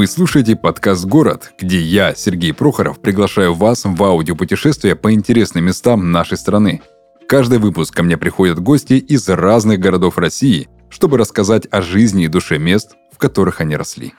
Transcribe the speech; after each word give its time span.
Вы 0.00 0.06
слушаете 0.06 0.56
подкаст 0.56 1.04
«Город», 1.04 1.52
где 1.60 1.78
я, 1.78 2.14
Сергей 2.14 2.54
Прохоров, 2.54 3.02
приглашаю 3.02 3.52
вас 3.52 3.82
в 3.84 4.02
аудиопутешествие 4.02 4.96
по 4.96 5.12
интересным 5.12 5.66
местам 5.66 6.10
нашей 6.10 6.38
страны. 6.38 6.80
Каждый 7.28 7.58
выпуск 7.58 7.96
ко 7.96 8.02
мне 8.02 8.16
приходят 8.16 8.58
гости 8.60 8.94
из 8.94 9.28
разных 9.28 9.78
городов 9.78 10.16
России, 10.16 10.70
чтобы 10.88 11.18
рассказать 11.18 11.68
о 11.70 11.82
жизни 11.82 12.24
и 12.24 12.28
душе 12.28 12.56
мест, 12.56 12.92
в 13.12 13.18
которых 13.18 13.60
они 13.60 13.76
росли. 13.76 14.14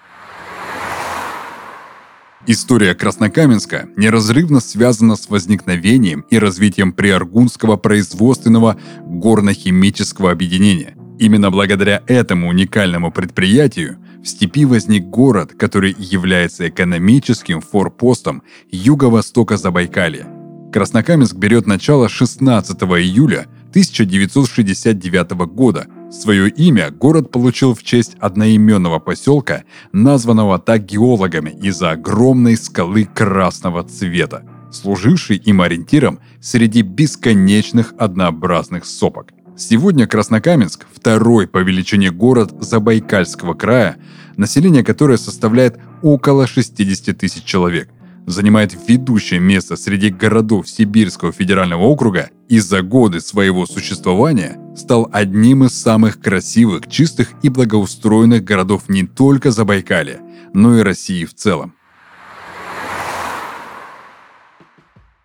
История 2.46 2.94
Краснокаменска 2.94 3.90
неразрывно 3.98 4.60
связана 4.60 5.16
с 5.16 5.32
возникновением 5.32 6.26
и 6.30 6.38
развитием 6.38 6.94
Приаргунского 6.94 7.76
производственного 7.78 8.78
горно-химического 9.04 10.30
объединения. 10.30 10.96
Именно 11.18 11.50
благодаря 11.50 12.04
этому 12.06 12.50
уникальному 12.50 13.12
предприятию 13.12 13.98
в 14.22 14.28
степи 14.28 14.66
возник 14.66 15.06
город, 15.06 15.54
который 15.58 15.96
является 15.98 16.70
экономическим 16.70 17.62
форпостом 17.62 18.44
юго-востока 18.70 19.58
Забайкалья. 19.58 20.28
Краснокаменск 20.72 21.36
берет 21.36 21.68
начало 21.68 22.08
16 22.08 22.82
июля 22.84 23.48
1969 23.72 25.32
года. 25.54 25.88
Свое 26.12 26.50
имя 26.50 26.92
город 26.92 27.32
получил 27.32 27.74
в 27.74 27.84
честь 27.84 28.16
одноименного 28.20 29.00
поселка, 29.00 29.64
названного 29.92 30.60
так 30.60 30.86
геологами 30.86 31.50
из-за 31.62 31.92
огромной 31.92 32.58
скалы 32.58 33.06
красного 33.06 33.84
цвета, 33.84 34.44
служившей 34.72 35.38
им 35.38 35.62
ориентиром 35.62 36.20
среди 36.40 36.84
бесконечных 36.84 37.94
однообразных 37.98 38.86
сопок– 38.86 39.32
Сегодня 39.62 40.08
Краснокаменск– 40.08 40.88
второй 40.92 41.46
по 41.48 41.60
величине 41.60 42.10
город 42.10 42.52
Забайкальского 42.62 43.54
края, 43.54 43.98
население 44.36 44.84
которое 44.84 45.20
составляет 45.20 45.78
около 46.02 46.48
60 46.48 47.16
тысяч 47.16 47.44
человек, 47.44 47.88
занимает 48.26 48.76
ведущее 48.88 49.40
место 49.40 49.76
среди 49.76 50.10
городов 50.10 50.68
Сибирского 50.68 51.32
федерального 51.32 51.84
округа 51.84 52.32
и 52.50 52.60
за 52.60 52.82
годы 52.82 53.22
своего 53.22 53.68
существования 53.68 54.60
стал 54.76 55.08
одним 55.12 55.66
из 55.66 55.80
самых 55.80 56.20
красивых, 56.20 56.90
чистых 56.90 57.30
и 57.44 57.50
благоустроенных 57.50 58.44
городов 58.44 58.90
не 58.90 59.06
только 59.06 59.52
Забайкалья, 59.52 60.22
но 60.56 60.80
и 60.80 60.82
России 60.82 61.24
в 61.24 61.36
целом. 61.36 61.76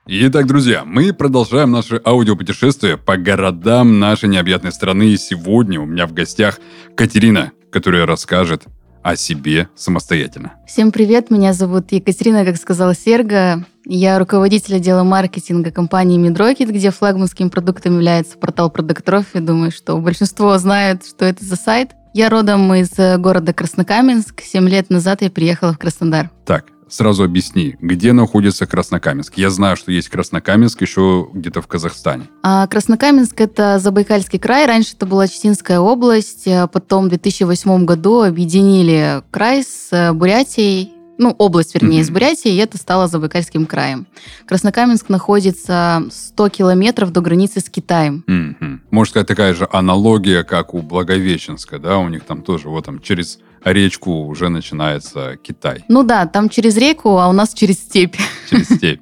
Итак, 0.09 0.47
друзья, 0.47 0.85
мы 0.85 1.13
продолжаем 1.13 1.73
наше 1.73 2.01
аудиопутешествие 2.05 2.97
по 2.97 3.17
городам 3.17 3.99
нашей 3.99 4.29
необъятной 4.29 4.71
страны. 4.71 5.09
И 5.09 5.17
сегодня 5.17 5.81
у 5.81 5.85
меня 5.85 6.07
в 6.07 6.13
гостях 6.13 6.61
Катерина, 6.95 7.51
которая 7.73 8.07
расскажет 8.07 8.67
о 9.03 9.17
себе 9.17 9.69
самостоятельно. 9.75 10.53
Всем 10.65 10.93
привет, 10.93 11.33
меня 11.33 11.53
зовут 11.53 11.91
Екатерина, 11.91 12.45
как 12.45 12.57
сказала 12.57 12.95
Серга. 12.95 13.65
Я 13.85 14.21
руководитель 14.21 14.77
отдела 14.77 15.03
маркетинга 15.03 15.73
компании 15.73 16.21
Midrocket, 16.21 16.71
где 16.71 16.93
флагманским 16.93 17.51
продуктом 17.51 17.95
является 17.95 18.39
портал 18.39 18.71
Product 18.71 19.03
Trophy. 19.03 19.41
Думаю, 19.41 19.73
что 19.73 19.97
большинство 19.99 20.57
знает, 20.59 21.05
что 21.05 21.25
это 21.25 21.45
за 21.45 21.57
сайт. 21.57 21.91
Я 22.15 22.31
родом 22.31 22.73
из 22.75 22.91
города 23.19 23.53
Краснокаменск. 23.53 24.41
Семь 24.41 24.69
лет 24.69 24.89
назад 24.89 25.23
я 25.23 25.31
приехала 25.31 25.73
в 25.73 25.79
Краснодар. 25.79 26.31
Так, 26.45 26.67
сразу 26.89 27.25
объясни, 27.25 27.77
где 27.81 28.13
находится 28.13 28.67
Краснокаменск? 28.67 29.35
Я 29.37 29.51
знаю, 29.51 29.77
что 29.77 29.93
есть 29.93 30.09
Краснокаменск 30.09 30.81
еще 30.83 31.29
где-то 31.33 31.61
в 31.61 31.67
Казахстане. 31.67 32.29
А 32.43 32.67
Краснокаменск– 32.67 33.41
это 33.41 33.79
Забайкальский 33.79 34.39
край. 34.39 34.67
Раньше 34.67 34.95
это 34.95 35.07
была 35.07 35.29
Читинская 35.29 35.81
область. 35.81 36.47
А 36.49 36.67
потом 36.67 37.07
в 37.07 37.09
2008 37.09 37.85
году 37.85 38.23
объединили 38.23 39.23
край 39.31 39.63
с 39.63 39.89
э, 39.93 40.13
Бурятией 40.13 40.93
ну, 41.19 41.35
область, 41.39 41.75
вернее, 41.75 41.99
mm-hmm. 41.99 42.03
из 42.03 42.11
Бурятии, 42.11 42.53
и 42.53 42.57
это 42.57 42.77
стало 42.79 43.09
Забайкальским 43.09 43.67
краем. 43.67 44.07
Краснокаменск 44.47 45.09
находится 45.09 46.05
100 46.11 46.49
километров 46.51 47.13
до 47.13 47.21
границы 47.21 47.61
с 47.61 47.71
Китаем. 47.71 48.25
Mm-hmm. 48.27 48.81
Можно 48.91 49.11
сказать, 49.11 49.29
такая 49.29 49.55
же 49.55 49.67
аналогия, 49.71 50.45
как 50.45 50.75
у 50.75 50.83
Благовещенска, 50.83 51.79
да? 51.79 51.99
У 51.99 52.09
них 52.09 52.25
там 52.25 52.43
тоже 52.43 52.69
вот 52.69 52.85
там 52.85 53.01
через 53.01 53.39
речку 53.65 54.27
уже 54.27 54.49
начинается 54.49 55.37
Китай. 55.43 55.85
Ну 55.89 56.03
да, 56.03 56.27
там 56.27 56.49
через 56.49 56.77
реку, 56.77 57.19
а 57.19 57.29
у 57.29 57.33
нас 57.33 57.55
через 57.55 57.79
степь. 57.79 58.17
Через 58.51 58.69
степь. 58.69 59.01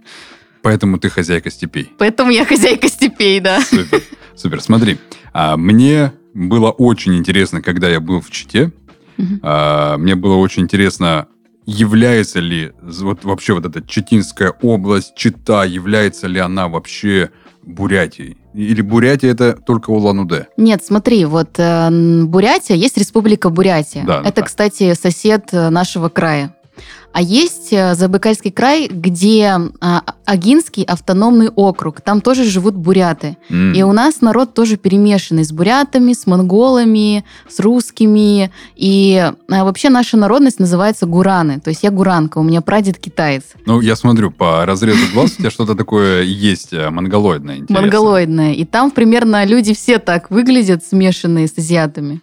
Поэтому 0.63 0.99
ты 0.99 1.11
хозяйка 1.11 1.51
степей. 1.51 1.93
Поэтому 1.99 2.31
я 2.31 2.47
хозяйка 2.47 2.89
степей, 2.89 3.41
да. 3.41 3.61
Супер. 3.61 4.03
Супер. 4.35 4.63
Смотри, 4.63 4.99
а, 5.33 5.57
мне 5.59 6.13
было 6.33 6.71
очень 6.71 7.15
интересно, 7.17 7.61
когда 7.61 7.89
я 7.89 8.01
был 8.01 8.21
в 8.21 8.31
Чите. 8.31 8.73
Угу. 9.19 9.47
Мне 9.99 10.15
было 10.17 10.35
очень 10.35 10.63
интересно, 10.63 11.29
является 11.67 12.41
ли 12.41 12.73
вот 12.83 13.25
вообще 13.25 13.55
вот 13.55 13.65
эта 13.65 13.83
Читинская 13.83 14.51
область, 14.63 15.15
Чита, 15.17 15.65
является 15.65 16.27
ли 16.27 16.39
она 16.39 16.69
вообще 16.69 17.31
Бурятией? 17.67 18.37
Или 18.55 18.83
Бурятия 18.83 19.33
это 19.33 19.55
только 19.55 19.91
Улан-Удэ? 19.91 20.47
Нет, 20.57 20.85
смотри, 20.85 21.25
вот 21.25 21.59
э, 21.59 22.25
Бурятия, 22.25 22.77
есть 22.77 22.97
республика 22.97 23.51
Бурятия. 23.51 24.05
Да, 24.05 24.21
это, 24.25 24.41
да. 24.41 24.43
кстати, 24.43 24.95
сосед 24.95 25.49
э, 25.53 25.71
нашего 25.71 26.09
края. 26.09 26.54
А 27.15 27.23
есть 27.23 27.73
э, 27.73 27.95
Забайкальский 27.95 28.51
край, 28.51 28.89
где 28.89 29.57
а, 29.81 30.03
Агинский 30.25 30.83
автономный 30.83 31.49
округ. 31.49 32.01
Там 32.01 32.21
тоже 32.21 32.43
живут 32.43 32.75
буряты. 32.75 33.37
Mm. 33.51 33.77
И 33.77 33.83
у 33.85 33.93
нас 33.93 34.21
народ 34.21 34.53
тоже 34.53 34.77
перемешанный 34.77 35.45
с 35.45 35.53
бурятами, 35.53 36.13
с 36.13 36.27
монголами, 36.27 37.25
с 37.49 37.61
русскими. 37.61 38.51
И 38.75 39.33
а, 39.49 39.65
вообще 39.65 39.91
наша 39.91 40.17
народность 40.17 40.59
называется 40.59 41.07
гураны. 41.07 41.61
То 41.61 41.71
есть 41.71 41.85
я 41.85 41.93
гуранка, 41.93 42.39
у 42.39 42.43
меня 42.43 42.63
прадед 42.63 42.99
китаец. 42.99 43.45
Ну, 43.65 43.81
я 43.81 43.95
смотрю, 43.95 44.33
по 44.33 44.67
разрезу 44.67 45.07
глаз 45.15 45.35
у 45.35 45.37
тебя 45.37 45.51
что-то 45.53 45.77
такое 45.77 46.23
есть 46.23 46.73
э, 46.73 46.91
монголоидное. 46.91 47.65
Монголоидное. 47.69 48.55
И 48.55 48.65
там 48.65 48.91
примерно 48.91 49.45
люди 49.45 49.73
все 49.73 50.01
так 50.01 50.33
выглядят, 50.33 50.85
смешанные 50.85 51.47
с 51.47 51.57
азиатами. 51.57 52.23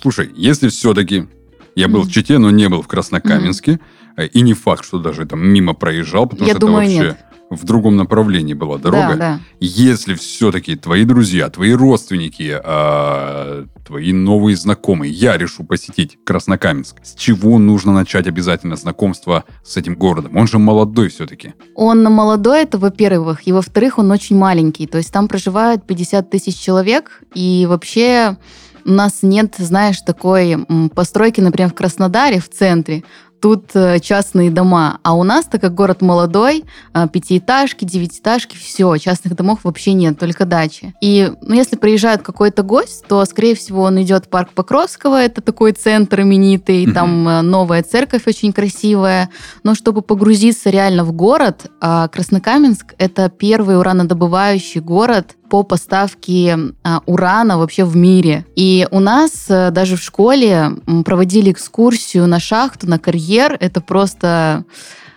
Слушай, 0.00 0.30
если 0.36 0.68
все-таки 0.68 1.26
я 1.74 1.88
был 1.88 2.02
в 2.02 2.10
Чите, 2.10 2.38
но 2.38 2.50
не 2.50 2.68
был 2.68 2.82
в 2.82 2.86
Краснокаменске. 2.86 3.72
Э, 3.72 3.78
и 4.22 4.40
не 4.42 4.54
факт, 4.54 4.84
что 4.84 4.98
даже 4.98 5.26
там 5.26 5.46
мимо 5.46 5.74
проезжал, 5.74 6.26
потому 6.26 6.46
Я 6.46 6.54
что 6.54 6.60
думаю, 6.60 6.84
это 6.86 6.94
вообще 6.94 7.08
нет. 7.08 7.18
в 7.60 7.64
другом 7.64 7.96
направлении 7.96 8.54
была 8.54 8.78
дорога. 8.78 9.08
Да, 9.14 9.16
да. 9.16 9.40
Если 9.60 10.14
все-таки 10.14 10.76
твои 10.76 11.04
друзья, 11.04 11.48
твои 11.50 11.72
родственники, 11.72 12.60
э, 12.62 13.66
твои 13.86 14.12
новые 14.12 14.56
знакомые, 14.56 15.12
я 15.12 15.36
решу 15.36 15.64
посетить 15.64 16.18
Краснокаменск, 16.24 16.96
с 17.02 17.14
чего 17.14 17.58
нужно 17.58 17.92
начать 17.92 18.26
обязательно 18.26 18.76
знакомство 18.76 19.44
с 19.64 19.76
этим 19.76 19.94
городом? 19.94 20.36
Он 20.36 20.46
же 20.46 20.58
молодой 20.58 21.08
все-таки. 21.08 21.54
Он 21.74 22.02
молодой, 22.04 22.62
это 22.62 22.78
во-первых. 22.78 23.46
И 23.46 23.52
во-вторых, 23.52 23.98
он 23.98 24.10
очень 24.10 24.36
маленький. 24.36 24.86
То 24.86 24.98
есть 24.98 25.12
там 25.12 25.28
проживает 25.28 25.84
50 25.86 26.30
тысяч 26.30 26.56
человек. 26.56 27.20
И 27.34 27.66
вообще 27.68 28.36
у 28.86 28.90
нас 28.90 29.18
нет, 29.22 29.54
знаешь, 29.58 30.00
такой 30.00 30.66
постройки, 30.94 31.40
например, 31.40 31.70
в 31.70 31.74
Краснодаре, 31.74 32.38
в 32.40 32.48
центре, 32.50 33.02
тут 33.44 33.72
э, 33.74 34.00
частные 34.00 34.50
дома. 34.50 35.00
А 35.02 35.12
у 35.12 35.22
нас, 35.22 35.44
так 35.44 35.60
как 35.60 35.74
город 35.74 36.00
молодой, 36.00 36.64
э, 36.94 37.08
пятиэтажки, 37.12 37.84
девятиэтажки, 37.84 38.56
все, 38.56 38.96
частных 38.96 39.36
домов 39.36 39.58
вообще 39.64 39.92
нет, 39.92 40.18
только 40.18 40.46
дачи. 40.46 40.94
И 41.02 41.30
ну, 41.42 41.54
если 41.54 41.76
приезжает 41.76 42.22
какой-то 42.22 42.62
гость, 42.62 43.04
то, 43.06 43.22
скорее 43.26 43.54
всего, 43.54 43.82
он 43.82 44.00
идет 44.00 44.24
в 44.24 44.28
парк 44.30 44.48
Покровского, 44.54 45.22
это 45.22 45.42
такой 45.42 45.72
центр 45.72 46.22
именитый, 46.22 46.86
mm-hmm. 46.86 46.92
там 46.94 47.28
э, 47.28 47.42
новая 47.42 47.82
церковь 47.82 48.22
очень 48.26 48.54
красивая. 48.54 49.28
Но 49.62 49.74
чтобы 49.74 50.00
погрузиться 50.00 50.70
реально 50.70 51.04
в 51.04 51.12
город, 51.12 51.70
а 51.82 52.08
Краснокаменск— 52.08 52.94
это 52.98 53.28
первый 53.28 53.78
уранодобывающий 53.78 54.80
город 54.80 55.36
по 55.48 55.62
поставке 55.62 56.58
а, 56.82 57.00
урана 57.06 57.58
вообще 57.58 57.84
в 57.84 57.96
мире. 57.96 58.44
И 58.56 58.86
у 58.90 59.00
нас 59.00 59.46
а, 59.48 59.70
даже 59.70 59.96
в 59.96 60.02
школе 60.02 60.70
проводили 61.04 61.52
экскурсию 61.52 62.26
на 62.26 62.40
шахту, 62.40 62.88
на 62.88 62.98
карьер. 62.98 63.56
Это 63.60 63.80
просто 63.80 64.64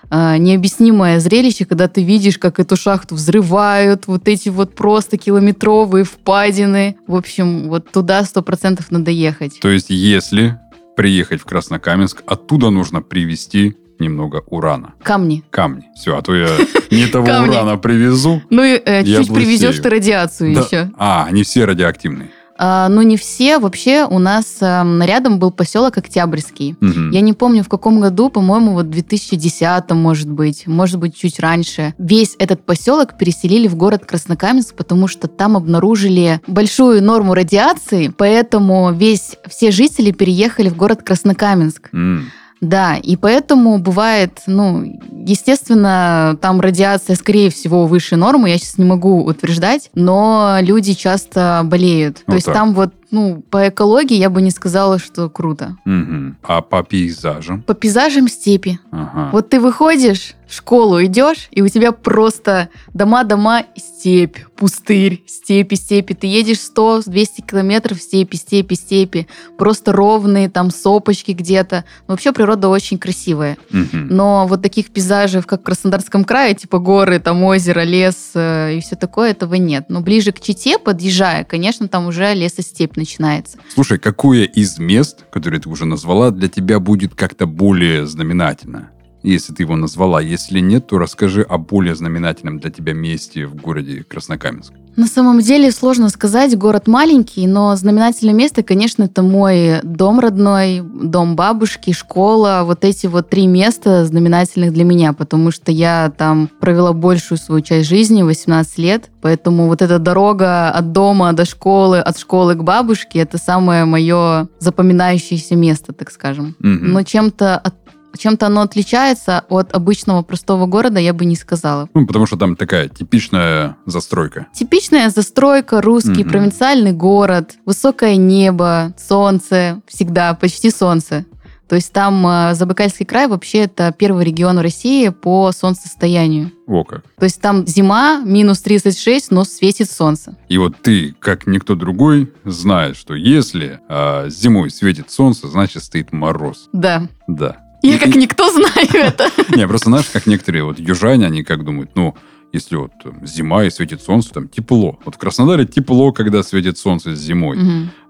а, 0.09 0.38
необъяснимое 0.38 1.19
зрелище, 1.19 1.65
когда 1.65 1.88
ты 1.88 2.03
видишь, 2.03 2.38
как 2.38 2.59
эту 2.59 2.75
шахту 2.75 3.15
взрывают, 3.15 4.07
вот 4.07 4.27
эти 4.27 4.50
вот 4.50 4.75
просто 4.75 5.18
километровые 5.18 6.06
впадины. 6.06 6.97
В 7.07 7.15
общем, 7.15 7.69
вот 7.69 7.91
туда 7.91 8.23
сто 8.23 8.41
процентов 8.41 8.91
надо 8.91 9.12
ехать. 9.12 9.59
То 9.59 9.69
есть, 9.69 9.89
если 9.89 10.59
приехать 10.95 11.41
в 11.41 11.45
Краснокаменск, 11.45 12.23
оттуда 12.25 12.69
нужно 12.69 13.01
привезти 13.01 13.75
немного 13.99 14.44
урана. 14.47 14.94
Камни. 15.01 15.44
Камни. 15.49 15.85
Все, 15.95 16.17
а 16.17 16.21
то 16.21 16.35
я 16.35 16.49
не 16.91 17.07
того 17.07 17.27
урана 17.27 17.77
привезу. 17.77 18.41
Ну 18.49 18.63
э, 18.63 19.03
чуть 19.03 19.33
привезешь 19.33 19.79
ты 19.79 19.89
радиацию 19.89 20.51
еще. 20.51 20.91
А, 20.97 21.25
они 21.25 21.44
все 21.44 21.65
радиоактивные. 21.65 22.29
А, 22.57 22.89
ну, 22.89 23.01
не 23.01 23.17
все. 23.17 23.59
Вообще 23.59 24.05
у 24.09 24.19
нас 24.19 24.57
э, 24.61 25.05
рядом 25.05 25.39
был 25.39 25.51
поселок 25.51 25.97
Октябрьский. 25.97 26.75
Угу. 26.81 27.11
Я 27.11 27.21
не 27.21 27.33
помню, 27.33 27.63
в 27.63 27.69
каком 27.69 27.99
году, 27.99 28.29
по-моему, 28.29 28.73
вот 28.73 28.88
в 28.88 28.89
2010, 28.89 29.91
может 29.91 30.29
быть, 30.29 30.65
может 30.65 30.99
быть, 30.99 31.15
чуть 31.15 31.39
раньше. 31.39 31.94
Весь 31.97 32.35
этот 32.39 32.65
поселок 32.65 33.17
переселили 33.17 33.67
в 33.67 33.75
город 33.75 34.05
Краснокаменск, 34.05 34.75
потому 34.75 35.07
что 35.07 35.27
там 35.27 35.55
обнаружили 35.55 36.41
большую 36.47 37.03
норму 37.03 37.33
радиации, 37.33 38.11
поэтому 38.15 38.91
весь, 38.91 39.38
все 39.47 39.71
жители 39.71 40.11
переехали 40.11 40.69
в 40.69 40.75
город 40.75 41.03
Краснокаменск. 41.03 41.89
Mm. 41.94 42.21
Да, 42.62 42.95
и 42.95 43.15
поэтому 43.15 43.77
бывает, 43.77 44.42
ну, 44.48 44.83
естественно, 45.12 46.38
там 46.42 46.59
радиация, 46.59 47.15
скорее 47.15 47.50
всего, 47.50 47.86
выше 47.86 48.15
нормы, 48.15 48.50
я 48.50 48.57
сейчас 48.57 48.77
не 48.77 48.86
могу 48.86 49.24
утверждать, 49.24 49.89
но 49.94 50.57
люди 50.62 50.94
часто 50.94 51.62
болеют. 51.63 52.24
Вот 52.25 52.25
То 52.25 52.36
есть 52.36 52.45
так. 52.48 52.56
там 52.56 52.74
вот, 52.74 52.92
ну, 53.12 53.44
по 53.50 53.69
экологии 53.69 54.18
я 54.18 54.30
бы 54.30 54.42
не 54.42 54.51
сказала, 54.51 55.00
что 55.00 55.30
круто. 55.30 55.77
Мгм. 55.86 56.38
А 56.44 56.62
по 56.62 56.83
пейзажам? 56.83 57.62
По 57.62 57.74
пейзажам 57.74 58.27
степи. 58.27 58.80
Ага. 58.92 59.30
Вот 59.31 59.50
ты 59.50 59.59
выходишь, 59.59 60.36
в 60.48 60.54
школу 60.54 61.04
идешь, 61.04 61.50
и 61.51 61.62
у 61.62 61.68
тебя 61.68 61.92
просто 61.92 62.69
дома-дома, 62.94 63.63
степь, 63.75 64.38
пустырь, 64.56 65.24
степи, 65.27 65.75
степи. 65.75 66.13
Ты 66.13 66.27
едешь 66.27 66.59
100-200 66.75 67.45
километров 67.50 68.01
степи, 68.01 68.38
степи, 68.38 68.75
степи. 68.75 69.27
Просто 69.57 69.92
ровные, 69.92 70.50
там 70.50 70.71
сопочки 70.71 71.31
где-то. 71.31 71.83
Вообще 72.07 72.31
природа 72.31 72.69
очень 72.69 72.98
красивая. 72.98 73.57
Мгм. 73.71 74.07
Но 74.09 74.48
вот 74.48 74.62
таких 74.62 74.89
пейзажей, 74.92 75.42
как 75.44 75.62
в 75.62 75.63
Краснодарском 75.63 76.24
крае, 76.24 76.56
типа 76.56 76.80
горы, 76.80 77.19
там 77.19 77.44
озеро, 77.44 77.81
лес 77.81 78.31
э, 78.33 78.75
и 78.75 78.80
все 78.80 78.95
такое, 78.95 79.31
этого 79.31 79.56
нет. 79.56 79.86
Но 79.89 80.00
ближе 80.00 80.31
к 80.31 80.39
Чите, 80.39 80.80
подъезжая, 80.80 81.44
конечно, 81.44 81.88
там 81.89 82.07
уже 82.07 82.33
лесостепь 82.33 82.96
начинается. 82.97 83.57
Слушай, 83.73 83.99
какое 83.99 84.44
из 84.44 84.77
мест, 84.79 85.25
которые 85.31 85.61
ты 85.61 85.69
уже 85.69 85.85
назвала, 85.85 86.31
для 86.31 86.49
тебя 86.49 86.79
будет 86.79 87.15
как-то 87.15 87.45
более 87.45 88.05
знаменательно? 88.05 88.91
Если 89.23 89.53
ты 89.53 89.63
его 89.63 89.75
назвала. 89.75 90.21
Если 90.21 90.59
нет, 90.59 90.88
то 90.88 90.97
расскажи 90.97 91.41
о 91.41 91.57
более 91.57 91.95
знаменательном 91.95 92.59
для 92.59 92.71
тебя 92.71 92.94
месте 92.94 93.45
в 93.45 93.55
городе 93.55 94.03
Краснокаменск. 94.03 94.73
На 94.97 95.05
самом 95.05 95.41
деле 95.41 95.71
сложно 95.71 96.09
сказать, 96.09 96.57
город 96.57 96.88
маленький, 96.88 97.45
но 97.45 97.75
знаменательное 97.75 98.33
место, 98.33 98.63
конечно, 98.63 99.03
это 99.03 99.21
мой 99.21 99.79
дом 99.83 100.19
родной, 100.19 100.81
дом 100.81 101.35
бабушки, 101.35 101.91
школа. 101.94 102.63
Вот 102.65 102.83
эти 102.83 103.05
вот 103.05 103.29
три 103.29 103.45
места 103.45 104.05
знаменательных 104.05 104.73
для 104.73 104.83
меня, 104.83 105.13
потому 105.13 105.51
что 105.51 105.71
я 105.71 106.11
там 106.17 106.49
провела 106.59 106.94
большую 106.94 107.38
свою 107.38 107.61
часть 107.61 107.88
жизни, 107.88 108.23
18 108.23 108.79
лет. 108.79 109.11
Поэтому 109.21 109.67
вот 109.67 109.83
эта 109.83 109.99
дорога 109.99 110.71
от 110.71 110.91
дома 110.94 111.31
до 111.33 111.45
школы, 111.45 111.99
от 111.99 112.17
школы 112.17 112.55
к 112.55 112.63
бабушке, 112.63 113.19
это 113.19 113.38
самое 113.38 113.85
мое 113.85 114.47
запоминающееся 114.59 115.55
место, 115.55 115.94
так 115.94 116.09
скажем. 116.09 116.55
Мгм. 116.57 116.94
Но 116.94 117.03
чем-то 117.03 117.55
от- 117.59 117.75
чем-то 118.18 118.48
оно 118.48 118.62
отличается 118.62 119.44
от 119.50 119.74
обычного 119.74 120.21
простого 120.21 120.65
города, 120.65 121.00
я 121.00 121.13
бы 121.13 121.25
не 121.25 121.36
сказала. 121.36 121.89
Ну, 121.94 122.06
потому 122.06 122.25
что 122.25 122.38
там 122.38 122.56
такая 122.56 122.88
типичная 122.89 123.77
застройка. 123.86 124.48
Типичная 124.54 125.09
застройка, 125.09 125.81
русский, 125.81 126.24
Мгм. 126.24 126.30
провинциальный 126.30 126.92
город, 126.92 127.56
высокое 127.65 128.15
небо, 128.15 128.94
солнце, 128.98 129.81
всегда, 129.88 130.33
почти 130.33 130.69
солнце. 130.71 131.25
То 131.68 131.75
есть 131.75 131.92
там 131.92 132.25
э, 132.25 132.54
Забайкальский 132.56 133.06
край 133.06 133.27
вообще 133.27 133.57
это 133.63 133.94
первый 133.98 134.24
регион 134.24 134.57
в 134.57 134.62
России 134.62 135.09
по 135.09 135.51
солнцестоянию. 135.51 136.51
О 136.65 136.86
как. 136.86 137.04
То 137.19 137.25
есть 137.25 137.42
там 137.42 137.68
зима, 137.68 138.21
минус 138.24 138.62
36, 138.62 139.31
но 139.31 139.44
светит 139.44 139.92
солнце. 139.92 140.38
И 140.48 140.57
вот 140.57 140.77
ты, 140.81 141.13
как 141.19 141.45
никто 141.45 141.75
другой, 141.75 142.31
знаешь, 142.45 142.95
что 142.95 143.15
если 143.15 143.81
а, 143.89 144.30
зимой 144.30 144.69
светит 144.69 145.12
солнце, 145.12 145.50
значит 145.50 145.83
стоит 145.83 146.13
мороз. 146.13 146.69
Да. 146.71 147.09
Да. 147.27 147.57
Я 147.81 148.00
как 148.00 148.15
никто 148.15 148.51
знаю 148.51 148.88
это. 148.94 149.29
Не, 149.56 149.68
просто 149.68 149.89
знаешь, 149.89 150.09
как 150.12 150.25
некоторые 150.25 150.63
вот 150.63 150.79
южане, 150.79 151.25
они 151.27 151.44
как 151.44 151.63
думают, 151.63 151.91
ну, 151.95 152.15
если 152.53 152.75
вот 152.75 152.91
зима 153.24 153.65
и 153.65 153.69
светит 153.69 154.01
солнце, 154.01 154.33
там 154.33 154.47
тепло. 154.47 154.97
Вот 155.06 155.15
в 155.15 155.18
Краснодаре 155.18 155.65
тепло, 155.65 156.12
когда 156.12 156.44
светит 156.44 156.77
солнце 156.77 157.13
зимой. 157.13 157.59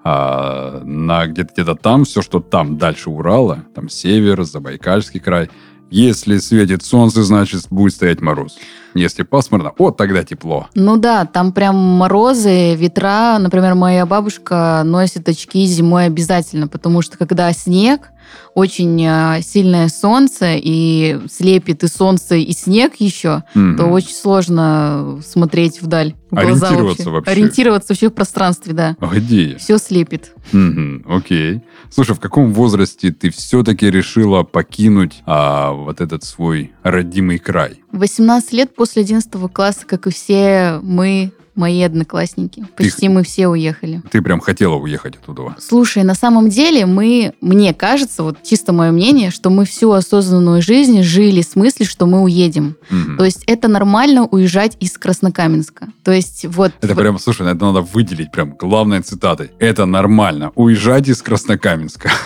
А 0.04 0.82
на 0.86 1.26
где-то 1.28 1.64
где 1.64 1.76
там, 1.76 2.06
все, 2.06 2.22
что 2.22 2.40
там 2.40 2.78
дальше 2.78 3.10
Урала, 3.10 3.66
там 3.76 3.90
север, 3.90 4.44
Забайкальский 4.44 5.20
край, 5.20 5.50
если 5.90 6.38
светит 6.38 6.84
солнце, 6.84 7.24
значит 7.24 7.68
будет 7.70 7.94
стоять 7.94 8.22
мороз. 8.22 8.58
Если 8.94 9.24
пасмурно, 9.24 9.72
вот 9.78 9.96
тогда 9.96 10.24
тепло. 10.24 10.68
Ну 10.76 10.98
да, 10.98 11.26
там 11.26 11.52
прям 11.52 11.76
морозы, 11.76 12.76
ветра. 12.76 13.38
Например, 13.40 13.76
моя 13.76 14.06
бабушка 14.06 14.82
носит 14.84 15.30
очки 15.30 15.66
зимой 15.66 16.06
обязательно, 16.06 16.68
потому 16.68 17.02
что 17.02 17.18
когда 17.18 17.52
снег, 17.54 18.12
очень 18.54 19.02
э, 19.06 19.42
сильное 19.42 19.88
солнце, 19.90 20.56
и 20.56 21.20
слепит 21.30 21.84
и 21.84 21.88
солнце, 21.88 22.36
и 22.36 22.52
снег 22.54 22.94
еще, 23.00 23.44
Мгм. 23.54 23.78
то 23.78 23.86
очень 23.86 24.14
сложно 24.16 25.20
смотреть 25.26 25.82
вдаль. 25.82 26.16
в 26.32 26.36
глаза 26.36 26.68
Ориентироваться 26.68 27.10
вообще. 27.12 27.32
Ориентироваться 27.32 27.94
вообще 27.94 28.10
в 28.10 28.14
пространстве, 28.14 28.74
да. 28.74 28.96
А 29.00 29.08
где? 29.08 29.56
Все 29.58 29.78
слепит. 29.78 30.34
Мгм, 30.52 31.06
окей. 31.08 31.62
Слушай, 31.90 32.16
в 32.16 32.20
каком 32.20 32.52
возрасте 32.54 33.12
ты 33.12 33.30
все-таки 33.30 33.90
решила 33.90 34.44
покинуть 34.44 35.22
а, 35.26 35.72
вот 35.72 36.02
этот 36.02 36.24
свой 36.24 36.74
родимый 36.84 37.38
край? 37.40 37.82
18 37.94 38.52
лет 38.54 38.76
после 38.76 39.04
11 39.04 39.32
класса, 39.54 39.86
как 39.86 40.08
и 40.08 40.12
все 40.12 40.80
мы, 40.84 41.32
мои 41.58 41.82
одноклассники. 41.82 42.66
Почти 42.78 43.10
мы 43.10 43.24
все 43.24 43.48
уехали. 43.48 44.02
Ты 44.12 44.22
прям 44.22 44.40
хотела 44.40 44.76
уехать 44.76 45.16
оттуда? 45.16 45.56
Слушай, 45.60 46.04
на 46.04 46.16
самом 46.16 46.50
деле 46.50 46.86
мы, 46.86 47.34
мне 47.42 47.74
кажется, 47.74 48.24
вот 48.24 48.44
чисто 48.44 48.74
мое 48.74 48.92
мнение, 48.92 49.32
что 49.32 49.50
мы 49.50 49.66
всю 49.66 49.92
осознанную 49.92 50.62
жизнь 50.62 51.02
жили 51.02 51.42
с 51.42 51.56
мыслью, 51.56 51.88
что 51.88 52.06
мы 52.06 52.22
уедем. 52.22 52.76
Мгм. 52.90 53.18
То 53.18 53.26
есть 53.26 53.44
это 53.48 53.68
нормально 53.68 54.26
уезжать 54.26 54.78
из 54.80 54.98
Краснокаменска. 54.98 55.88
То 56.04 56.12
есть 56.12 56.46
вот... 56.46 56.72
Это 56.82 56.96
прям, 56.96 57.20
слушай, 57.20 57.46
это 57.48 57.66
надо 57.66 57.82
выделить 57.82 58.32
прям 58.32 58.52
главной 58.56 59.02
цитатой. 59.02 59.52
Это 59.60 59.86
нормально. 59.86 60.52
Уезжать 60.56 61.08
из 61.08 61.22
Краснокаменска. 61.22 62.10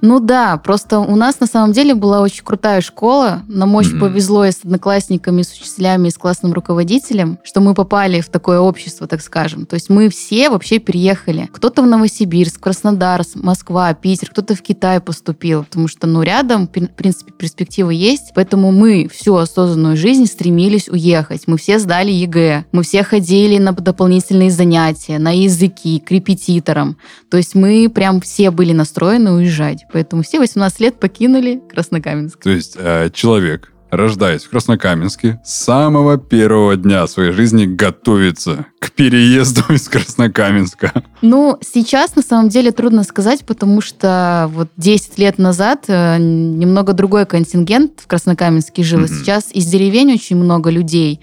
Ну 0.00 0.20
да, 0.20 0.58
просто 0.58 0.98
у 0.98 1.16
нас 1.16 1.40
на 1.40 1.46
самом 1.46 1.72
деле 1.72 1.94
была 1.94 2.20
очень 2.20 2.44
крутая 2.44 2.82
школа. 2.82 3.42
Нам 3.48 3.74
очень 3.74 3.92
Мгм. 3.92 4.00
повезло 4.00 4.44
и 4.44 4.50
с 4.52 4.58
одноклассниками, 4.62 5.40
и 5.40 5.44
с 5.44 5.52
учителями, 5.54 6.08
и 6.08 6.10
с 6.10 6.18
классным 6.18 6.52
руководителем, 6.52 7.38
что 7.42 7.60
мы 7.62 7.72
попали 7.72 8.20
в 8.20 8.28
такое 8.28 8.60
общество, 8.60 8.73
так 9.06 9.22
скажем. 9.22 9.66
То 9.66 9.74
есть 9.74 9.90
мы 9.90 10.08
все 10.08 10.50
вообще 10.50 10.78
переехали. 10.78 11.48
Кто-то 11.52 11.82
в 11.82 11.86
Новосибирск, 11.86 12.60
Краснодар, 12.60 13.22
Москва, 13.34 13.92
Питер, 13.94 14.30
кто-то 14.30 14.54
в 14.54 14.62
Китай 14.62 15.00
поступил, 15.00 15.64
потому 15.64 15.88
что, 15.88 16.06
ну, 16.06 16.22
рядом, 16.22 16.66
в 16.66 16.70
принципе, 16.70 17.32
перспективы 17.32 17.94
есть. 17.94 18.32
Поэтому 18.34 18.72
мы 18.72 19.08
всю 19.08 19.36
осознанную 19.36 19.96
жизнь 19.96 20.26
стремились 20.26 20.88
уехать. 20.88 21.42
Мы 21.46 21.58
все 21.58 21.78
сдали 21.78 22.10
ЕГЭ, 22.10 22.66
мы 22.72 22.82
все 22.82 23.02
ходили 23.02 23.58
на 23.58 23.72
дополнительные 23.72 24.50
занятия, 24.50 25.18
на 25.18 25.30
языки, 25.30 26.00
к 26.00 26.10
репетиторам. 26.10 26.96
То 27.30 27.36
есть 27.36 27.54
мы 27.54 27.88
прям 27.88 28.20
все 28.20 28.50
были 28.50 28.72
настроены 28.72 29.32
уезжать. 29.32 29.84
Поэтому 29.92 30.22
все 30.22 30.38
18 30.38 30.80
лет 30.80 31.00
покинули 31.00 31.62
Краснокаменск. 31.70 32.42
То 32.42 32.50
есть 32.50 32.76
э, 32.78 33.10
человек, 33.12 33.73
рождаясь 33.96 34.44
в 34.44 34.50
Краснокаменске, 34.50 35.40
с 35.44 35.64
самого 35.64 36.18
первого 36.18 36.76
дня 36.76 37.06
своей 37.06 37.32
жизни 37.32 37.66
готовится 37.66 38.66
к 38.78 38.92
переезду 38.92 39.62
из 39.70 39.88
Краснокаменска. 39.88 40.92
Ну, 41.22 41.58
сейчас 41.60 42.16
на 42.16 42.22
самом 42.22 42.48
деле 42.48 42.70
трудно 42.70 43.04
сказать, 43.04 43.44
потому 43.44 43.80
что 43.80 44.50
вот 44.52 44.68
10 44.76 45.18
лет 45.18 45.38
назад 45.38 45.84
э, 45.88 46.18
немного 46.18 46.92
другой 46.92 47.26
контингент 47.26 48.00
в 48.02 48.06
Краснокаменске 48.06 48.82
жил. 48.82 49.00
Мгм. 49.00 49.08
Сейчас 49.08 49.50
из 49.52 49.66
деревень 49.66 50.12
очень 50.12 50.36
много 50.36 50.70
людей. 50.70 51.20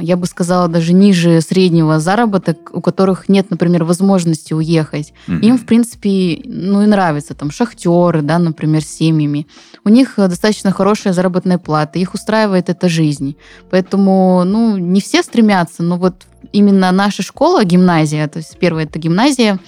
Я 0.00 0.16
бы 0.16 0.26
сказала, 0.26 0.68
даже 0.68 0.92
ниже 0.92 1.40
среднего 1.40 2.00
заработок, 2.00 2.70
у 2.72 2.80
которых 2.80 3.28
нет, 3.28 3.50
например, 3.50 3.84
возможности 3.84 4.54
уехать. 4.54 5.12
Мгм. 5.26 5.40
Им, 5.40 5.58
в 5.58 5.66
принципе, 5.66 6.40
ну 6.44 6.82
и 6.82 6.86
нравится, 6.86 7.34
там, 7.34 7.50
шахтеры, 7.50 8.22
да, 8.22 8.38
например, 8.38 8.82
с 8.82 8.88
семьями. 8.88 9.46
У 9.84 9.88
них 9.88 10.18
э, 10.18 10.28
достаточно 10.28 10.70
хорошая 10.70 11.12
заработная 11.12 11.58
плата, 11.58 11.98
их 11.98 12.14
устраивает 12.14 12.68
эта 12.68 12.88
жизнь. 12.88 13.36
Поэтому, 13.70 14.44
ну, 14.44 14.76
не 14.76 15.00
все 15.00 15.22
стремятся, 15.22 15.82
но 15.82 15.96
вот 15.96 16.26
именно 16.52 16.90
наша 16.92 17.22
школа, 17.22 17.64
гимназия, 17.64 18.28
то 18.28 18.38
есть 18.38 18.58
первая 18.58 18.84
это 18.84 18.98
гимназия, 18.98 19.58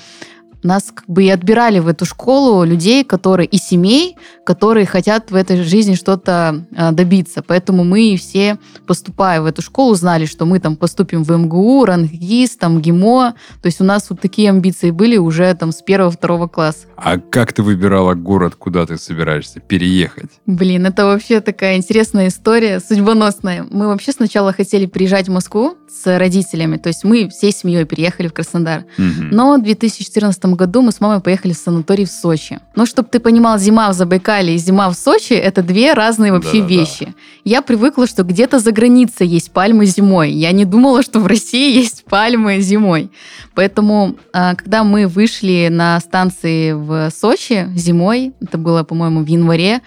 нас 0.63 0.93
как 0.95 1.05
бы 1.07 1.25
и 1.25 1.31
отбирали 1.31 1.79
в 1.79 1.89
эту 1.89 2.05
школу 2.05 2.65
людей, 2.65 3.05
которые 3.05 3.47
и 3.47 3.57
семей, 3.57 4.17
которые 4.45 4.87
хотят 4.87 5.31
в 5.31 5.35
этой 5.35 5.63
жизни 5.63 5.95
что-то 5.95 6.67
э, 6.77 6.93
добиться. 6.93 7.43
Поэтому 7.47 7.85
мы 7.85 8.17
все, 8.17 8.59
поступая 8.87 9.41
в 9.41 9.47
эту 9.47 9.63
школу, 9.63 9.95
знали, 9.95 10.27
что 10.27 10.47
мы 10.47 10.61
там 10.61 10.77
поступим 10.77 11.25
в 11.25 11.31
МГУ, 11.31 11.85
РАНГИС, 11.85 12.57
там 12.57 12.81
ГИМО. 12.81 13.35
То 13.63 13.67
есть 13.67 13.81
у 13.81 13.85
нас 13.85 14.09
вот 14.11 14.21
такие 14.21 14.51
амбиции 14.51 14.91
были 14.91 15.17
уже 15.17 15.55
там 15.55 15.73
с 15.73 15.83
первого-второго 15.83 16.49
класса. 16.49 16.87
А 16.97 17.19
как 17.19 17.53
ты 17.53 17.63
выбирала 17.63 18.15
город, 18.15 18.55
куда 18.57 18.87
ты 18.87 18.97
собираешься 18.97 19.61
переехать? 19.61 20.31
Блин, 20.47 20.87
это 20.87 21.07
вообще 21.07 21.41
такая 21.41 21.77
интересная 21.77 22.29
история, 22.29 22.81
судьбоносная. 22.81 23.67
Мы 23.71 23.87
вообще 23.87 24.13
сначала 24.13 24.53
хотели 24.53 24.87
приезжать 24.87 25.29
в 25.29 25.33
Москву 25.33 25.77
с 25.91 26.19
родителями, 26.19 26.77
то 26.77 26.89
есть 26.89 27.05
мы 27.05 27.29
всей 27.29 27.53
семьей 27.53 27.85
переехали 27.85 28.29
в 28.29 28.33
Краснодар. 28.33 28.85
Мгм. 28.97 29.31
Но 29.31 29.57
в 29.57 29.63
2014 29.63 30.45
году 30.55 30.83
мы 30.83 30.93
с 30.93 31.01
мамой 31.01 31.21
поехали 31.21 31.53
в 31.53 31.57
санаторий 31.57 32.05
в 32.05 32.11
Сочи. 32.11 32.61
Но 32.77 32.87
чтобы 32.87 33.09
ты 33.09 33.19
понимал, 33.19 33.59
зима 33.59 33.91
в 33.91 33.95
Забайкале 33.95 34.55
и 34.55 34.59
зима 34.59 34.89
в 34.91 34.95
Сочи– 34.95 35.33
это 35.35 35.63
две 35.63 35.93
разные 35.93 36.33
вообще 36.33 36.61
Да-да-да. 36.61 36.69
вещи. 36.69 37.15
Я 37.45 37.63
привыкла, 37.63 38.07
что 38.07 38.23
где-то 38.23 38.59
за 38.59 38.73
границей 38.73 39.27
есть 39.27 39.51
пальмы 39.51 39.87
зимой. 39.87 40.31
Я 40.31 40.53
не 40.53 40.65
думала, 40.65 41.03
что 41.03 41.21
в 41.21 41.27
России 41.27 41.75
есть 41.75 42.05
пальмы 42.05 42.61
зимой. 42.61 43.11
Поэтому, 43.55 44.17
а, 44.33 44.55
когда 44.55 44.85
мы 44.85 45.07
вышли 45.07 45.69
на 45.71 45.99
станции 46.01 46.73
в 46.73 47.11
Сочи 47.11 47.69
зимой, 47.75 48.33
это 48.41 48.59
было, 48.59 48.85
по-моему, 48.85 49.23
в 49.23 49.27
январе, 49.27 49.81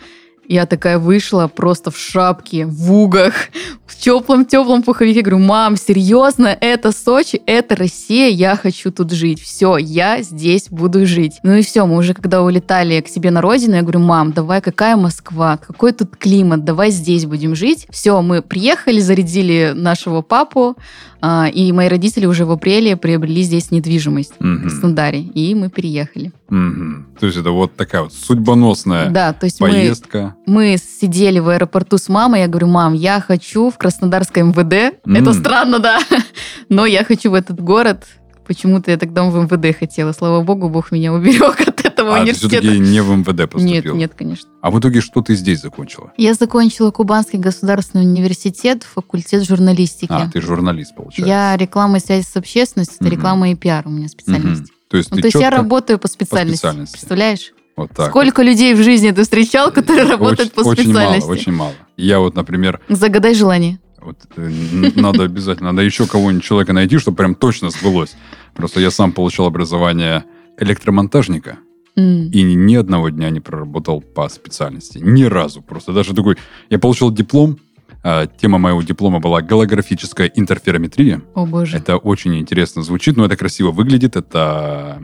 Я 0.47 0.65
такая 0.65 0.99
вышла 0.99 1.47
просто 1.47 1.89
в 1.89 1.97
шапке, 1.97 2.65
в 2.65 2.91
угах, 2.93 3.33
в 3.85 3.95
теплом-теплом 3.97 4.83
пуховике. 4.83 5.21
Говорю, 5.21 5.39
мам, 5.39 5.77
серьезно, 5.77 6.47
это 6.59 6.91
Сочи, 6.91 7.41
это 7.45 7.75
Россия, 7.75 8.29
я 8.29 8.55
хочу 8.55 8.91
тут 8.91 9.11
жить. 9.11 9.41
Все, 9.41 9.77
я 9.77 10.21
здесь 10.21 10.67
буду 10.69 11.05
жить. 11.05 11.39
Ну 11.43 11.53
и 11.55 11.61
все, 11.61 11.85
мы 11.85 11.97
уже 11.97 12.13
когда 12.13 12.43
улетали 12.43 12.99
к 13.01 13.07
себе 13.07 13.31
на 13.31 13.41
родину, 13.41 13.75
я 13.75 13.81
говорю, 13.81 13.99
мам, 13.99 14.33
давай, 14.33 14.61
какая 14.61 14.97
Москва, 14.97 15.57
какой 15.57 15.93
тут 15.93 16.17
климат, 16.17 16.65
давай 16.65 16.91
здесь 16.91 17.25
будем 17.25 17.55
жить. 17.55 17.87
Все, 17.89 18.21
мы 18.21 18.41
приехали, 18.41 18.99
зарядили 18.99 19.71
нашего 19.73 20.21
папу, 20.21 20.75
а, 21.21 21.47
и 21.47 21.71
мои 21.71 21.87
родители 21.87 22.25
уже 22.25 22.43
в 22.45 22.51
апреле 22.51 22.97
приобрели 22.97 23.43
здесь 23.43 23.71
недвижимость 23.71 24.33
Мгм. 24.39 24.57
в 24.57 24.61
Краснодаре, 24.63 25.21
и 25.21 25.55
мы 25.55 25.69
переехали. 25.69 26.33
Мгм. 26.49 27.07
То 27.17 27.25
есть 27.27 27.37
это 27.37 27.51
вот 27.51 27.75
такая 27.77 28.01
вот 28.03 28.13
судьбоносная 28.13 29.09
Да, 29.09 29.31
то 29.31 29.45
есть 29.45 29.57
поездка. 29.59 30.17
мы 30.17 30.32
сидели 30.45 31.39
в 31.39 31.49
аэропорту 31.49 31.97
с 31.97 32.09
мамой, 32.09 32.41
я 32.41 32.47
говорю, 32.47 32.67
мам, 32.67 32.93
я 32.93 33.19
хочу 33.21 33.69
в 33.69 33.77
Краснодарское 33.77 34.43
МВД. 34.43 34.97
М. 35.05 35.15
Это 35.15 35.33
странно, 35.33 35.79
да, 35.79 35.99
но 36.69 36.85
я 36.85 37.03
хочу 37.03 37.31
в 37.31 37.33
этот 37.33 37.59
город. 37.61 38.05
Почему-то 38.45 38.91
я 38.91 38.97
тогда 38.97 39.23
в 39.23 39.35
МВД 39.41 39.77
хотела. 39.77 40.11
Слава 40.11 40.43
богу, 40.43 40.67
Бог 40.67 40.91
меня 40.91 41.13
уберег 41.13 41.61
от 41.65 41.85
этого 41.85 42.11
А 42.11 42.15
ты 42.15 42.21
университета. 42.23 42.59
все-таки 42.61 42.77
не 42.79 43.01
в 43.01 43.09
МВД 43.17 43.49
поступил? 43.49 43.65
Нет, 43.65 43.85
нет, 43.93 44.13
конечно. 44.17 44.49
А 44.61 44.69
в 44.69 44.77
итоге 44.77 44.99
что 44.99 45.21
ты 45.21 45.35
здесь 45.35 45.61
закончила? 45.61 46.11
Я 46.17 46.33
закончила 46.33 46.91
Кубанский 46.91 47.39
государственный 47.39 48.03
университет, 48.03 48.83
факультет 48.83 49.47
журналистики. 49.47 50.11
А, 50.11 50.29
ты 50.29 50.41
журналист, 50.41 50.93
получается. 50.93 51.25
я 51.25 51.55
реклама 51.55 51.97
и 51.97 51.99
связи 52.01 52.25
с 52.25 52.35
общественностью, 52.35 52.97
это 52.99 53.05
Мгм. 53.05 53.13
реклама 53.15 53.49
и 53.49 53.55
пиар 53.55 53.87
у 53.87 53.91
меня 53.91 54.09
специальность. 54.09 54.63
Мгм. 54.63 54.69
То 54.89 54.97
есть 54.97 55.09
Ну, 55.11 55.15
ты 55.15 55.21
то 55.21 55.27
есть 55.29 55.39
я 55.39 55.49
работаю 55.49 55.97
по 55.97 56.09
специальности. 56.09 56.57
специальности. 56.57 56.93
Представляешь? 56.97 57.53
Вот 57.75 57.91
так 57.95 58.09
Сколько 58.09 58.43
людей 58.43 58.73
в 58.73 58.83
жизни 58.83 59.11
ты 59.11 59.23
встречал, 59.23 59.71
которые 59.71 60.03
вот. 60.05 60.11
работают 60.11 60.51
Очень- 60.57 60.63
по 60.63 60.69
Очень 60.69 60.83
специальности? 60.83 61.27
мало, 61.27 61.31
очень 61.39 61.51
мало. 61.53 61.73
Я 61.97 62.19
вот, 62.19 62.35
например, 62.35 62.79
Загадай 62.89 63.33
желание. 63.35 63.79
вот, 64.01 64.17
э, 64.35 64.49
надо 64.95 65.23
обязательно, 65.23 65.71
надо 65.71 65.83
еще 65.83 66.05
кого-нибудь 66.07 66.43
человека 66.43 66.73
найти, 66.73 66.97
чтобы 66.97 67.17
прям 67.17 67.35
точно 67.35 67.69
сбылось. 67.69 68.15
Просто 68.53 68.79
я 68.79 68.91
сам 68.91 69.11
получил 69.11 69.45
образование 69.45 70.23
электромонтажника 70.59 71.57
и 71.95 71.99
ни, 72.43 72.75
одного 72.75 73.09
дня 73.09 73.29
не 73.29 73.39
проработал 73.39 74.01
по 74.01 74.27
специальности. 74.27 74.97
Ни 74.97 75.23
разу. 75.25 75.61
Просто 75.61 75.93
даже 75.93 76.15
такой... 76.15 76.37
Я 76.71 76.79
получил 76.79 77.11
диплом, 77.11 77.59
а, 78.03 78.25
тема 78.25 78.57
моего 78.57 78.81
диплома 78.81 79.19
была 79.19 79.41
голографическая 79.41 80.27
интерферометрия. 80.33 81.21
О 81.35 81.45
боже. 81.45 81.77
Это 81.77 81.97
очень 81.97 82.35
интересно 82.39 82.81
звучит, 82.81 83.15
но 83.15 83.25
это 83.25 83.37
красиво 83.37 83.69
выглядит. 83.71 84.15
Это 84.15 85.03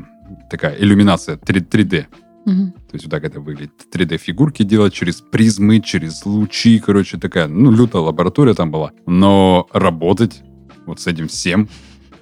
такая 0.49 0.75
иллюминация 0.79 1.37
3, 1.37 1.59
3D. 1.61 2.05
То 2.45 2.93
есть 2.93 3.05
вот 3.05 3.11
так 3.11 3.23
это 3.23 3.39
выглядит. 3.39 3.71
3D-фигурки 3.91 4.63
делать 4.63 4.93
через 4.93 5.21
призмы, 5.21 5.79
через 5.81 6.25
лучи, 6.25 6.79
короче, 6.79 7.17
такая, 7.17 7.47
ну, 7.47 7.71
лютая 7.71 8.01
лаборатория 8.01 8.53
там 8.53 8.71
была. 8.71 8.91
Но 9.05 9.67
работать 9.71 10.41
вот 10.85 10.99
с 10.99 11.07
этим 11.07 11.27
всем 11.27 11.69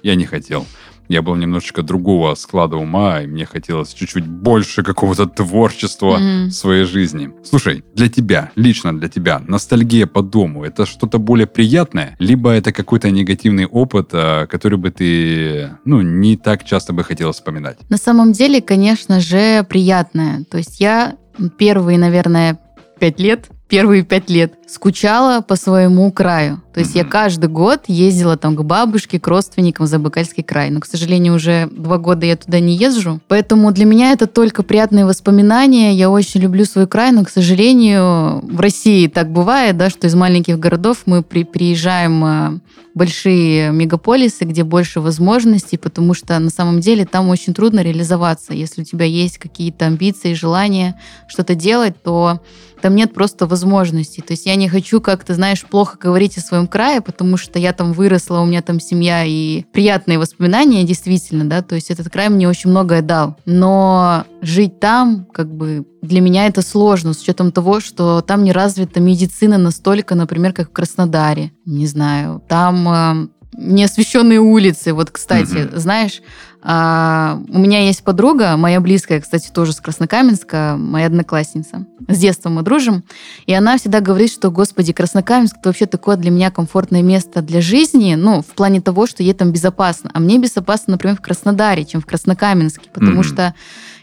я 0.02 0.14
не 0.14 0.26
хотел. 0.26 0.66
Я 1.08 1.22
был 1.22 1.34
немножечко 1.36 1.82
другого 1.82 2.34
склада 2.34 2.76
ума, 2.76 3.22
и 3.22 3.26
мне 3.26 3.46
хотелось 3.46 3.94
чуть-чуть 3.94 4.26
больше 4.26 4.82
какого-то 4.82 5.26
творчества 5.26 6.18
Мгм. 6.18 6.48
в 6.48 6.52
своей 6.52 6.84
жизни. 6.84 7.30
Слушай, 7.44 7.82
для 7.94 8.08
тебя, 8.08 8.50
лично 8.56 8.96
для 8.98 9.08
тебя, 9.08 9.40
ностальгия 9.46 10.06
по 10.06 10.22
дому, 10.22 10.64
это 10.64 10.84
что-то 10.86 11.18
более 11.18 11.46
приятное, 11.46 12.14
либо 12.18 12.50
это 12.50 12.72
какой-то 12.72 13.10
негативный 13.10 13.66
опыт, 13.66 14.10
а, 14.12 14.46
который 14.46 14.78
бы 14.78 14.90
ты, 14.90 15.70
ну, 15.84 16.02
не 16.02 16.36
так 16.36 16.64
часто 16.64 16.92
бы 16.92 17.02
хотел 17.04 17.32
вспоминать? 17.32 17.78
На 17.88 17.96
самом 17.96 18.32
деле, 18.32 18.60
конечно 18.60 19.20
же, 19.20 19.64
приятное. 19.64 20.44
То 20.50 20.58
есть 20.58 20.80
я 20.80 21.16
первые, 21.58 21.98
наверное, 21.98 22.58
пять 23.00 23.18
лет, 23.20 23.48
первые 23.68 24.02
пять 24.02 24.28
лет 24.28 24.54
скучала 24.68 25.40
по 25.40 25.56
своему 25.56 26.12
краю. 26.12 26.60
То 26.74 26.80
есть 26.80 26.94
я 26.94 27.02
Мгм. 27.02 27.10
каждый 27.10 27.48
год 27.48 27.80
ездила 27.88 28.36
там 28.36 28.54
к 28.54 28.62
бабушке, 28.62 29.18
к 29.18 29.26
родственникам 29.26 29.86
в 29.86 29.88
Забайкальский 29.88 30.42
край. 30.44 30.70
Но, 30.70 30.80
к 30.80 30.86
сожалению, 30.86 31.34
уже 31.34 31.68
два 31.72 31.98
года 31.98 32.26
я 32.26 32.36
туда 32.36 32.60
не 32.60 32.76
езжу. 32.76 33.20
Поэтому 33.28 33.72
для 33.72 33.84
меня 33.86 34.12
это 34.12 34.26
только 34.26 34.62
приятные 34.62 35.06
воспоминания. 35.06 35.92
Я 35.94 36.10
очень 36.10 36.40
люблю 36.40 36.64
свой 36.64 36.86
край, 36.86 37.10
но, 37.12 37.24
к 37.24 37.30
сожалению, 37.30 38.40
в 38.46 38.60
России 38.60 39.06
так 39.08 39.30
бывает, 39.32 39.76
да, 39.76 39.90
что 39.90 40.06
из 40.06 40.14
маленьких 40.14 40.58
городов 40.58 40.98
мы 41.06 41.22
при- 41.22 41.44
приезжаем 41.44 42.24
э, 42.24 42.50
в 42.94 42.98
большие 42.98 43.70
мегаполисы, 43.72 44.44
где 44.44 44.64
больше 44.64 45.00
возможностей, 45.00 45.78
потому 45.78 46.14
что 46.14 46.38
на 46.38 46.50
самом 46.50 46.80
деле 46.80 47.04
там 47.06 47.28
очень 47.28 47.54
трудно 47.54 47.80
реализоваться. 47.80 48.52
Если 48.54 48.82
у 48.82 48.84
тебя 48.84 49.04
есть 49.06 49.38
какие-то 49.38 49.86
амбиции, 49.86 50.34
желания 50.34 51.00
что-то 51.28 51.54
делать, 51.54 51.94
то 52.02 52.40
там 52.80 52.94
нет 52.94 53.12
просто 53.12 53.46
возможностей. 53.46 54.22
То 54.22 54.32
есть 54.34 54.46
я 54.46 54.54
не 54.58 54.68
хочу 54.68 55.00
как-то, 55.00 55.34
знаешь, 55.34 55.64
плохо 55.64 55.96
говорить 55.98 56.36
о 56.36 56.40
своем 56.40 56.66
крае, 56.66 57.00
потому 57.00 57.36
что 57.36 57.58
я 57.58 57.72
там 57.72 57.92
выросла, 57.92 58.40
у 58.40 58.46
меня 58.46 58.60
там 58.62 58.80
семья 58.80 59.24
и 59.24 59.62
приятные 59.72 60.18
воспоминания, 60.18 60.84
действительно, 60.84 61.44
да, 61.48 61.62
то 61.62 61.74
есть 61.74 61.90
этот 61.90 62.10
край 62.10 62.28
мне 62.28 62.48
очень 62.48 62.70
многое 62.70 63.00
дал. 63.02 63.36
Но 63.46 64.24
жить 64.42 64.80
там, 64.80 65.26
как 65.32 65.50
бы, 65.52 65.86
для 66.02 66.20
меня 66.20 66.46
это 66.46 66.62
сложно, 66.62 67.14
с 67.14 67.22
учетом 67.22 67.52
того, 67.52 67.80
что 67.80 68.20
там 68.20 68.44
не 68.44 68.52
развита 68.52 69.00
медицина 69.00 69.58
настолько, 69.58 70.14
например, 70.14 70.52
как 70.52 70.68
в 70.68 70.72
Краснодаре. 70.72 71.52
Не 71.64 71.86
знаю, 71.86 72.42
там 72.48 72.88
э, 72.88 73.28
неосвещенные 73.56 74.40
улицы. 74.40 74.92
Вот, 74.92 75.10
кстати, 75.10 75.66
Мгм. 75.68 75.78
знаешь, 75.78 76.22
а, 76.62 77.40
у 77.48 77.58
меня 77.58 77.84
есть 77.84 78.02
подруга, 78.02 78.56
моя 78.56 78.80
близкая, 78.80 79.20
кстати, 79.20 79.48
тоже 79.50 79.72
с 79.72 79.80
Краснокаменска, 79.80 80.76
моя 80.78 81.06
одноклассница. 81.06 81.86
С 82.08 82.18
детства 82.18 82.48
мы 82.48 82.62
дружим. 82.62 83.04
И 83.46 83.52
она 83.54 83.78
всегда 83.78 84.00
говорит, 84.00 84.32
что, 84.32 84.50
господи, 84.50 84.92
Краснокаменск 84.92 85.56
это 85.60 85.68
вообще 85.68 85.86
такое 85.86 86.16
для 86.16 86.30
меня 86.30 86.50
комфортное 86.50 87.02
место 87.02 87.42
для 87.42 87.60
жизни, 87.60 88.14
ну, 88.14 88.42
в 88.42 88.46
плане 88.46 88.80
того, 88.80 89.06
что 89.06 89.22
ей 89.22 89.34
там 89.34 89.52
безопасно. 89.52 90.10
А 90.12 90.20
мне 90.20 90.38
безопасно, 90.38 90.92
например, 90.92 91.16
в 91.16 91.20
Краснодаре, 91.20 91.84
чем 91.84 92.00
в 92.00 92.06
Краснокаменске, 92.06 92.88
потому 92.92 93.20
Мгм. 93.20 93.22
что 93.24 93.54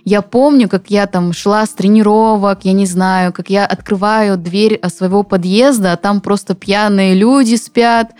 я 0.05 0.21
помню, 0.21 0.69
как 0.69 0.91
я 0.91 1.07
там 1.07 1.33
шла 1.33 1.65
с 1.65 1.71
тренировок, 1.71 2.59
я 2.63 2.73
не 2.73 2.85
знаю, 2.85 3.33
как 3.33 3.49
я 3.49 3.65
открываю 3.65 4.37
дверь 4.37 4.79
э, 4.79 4.89
своего 4.89 5.23
подъезда, 5.23 5.93
а 5.93 5.97
там 5.97 6.21
просто 6.21 6.53
пьяные 6.53 7.15
люди 7.15 7.55
спят, 7.55 8.11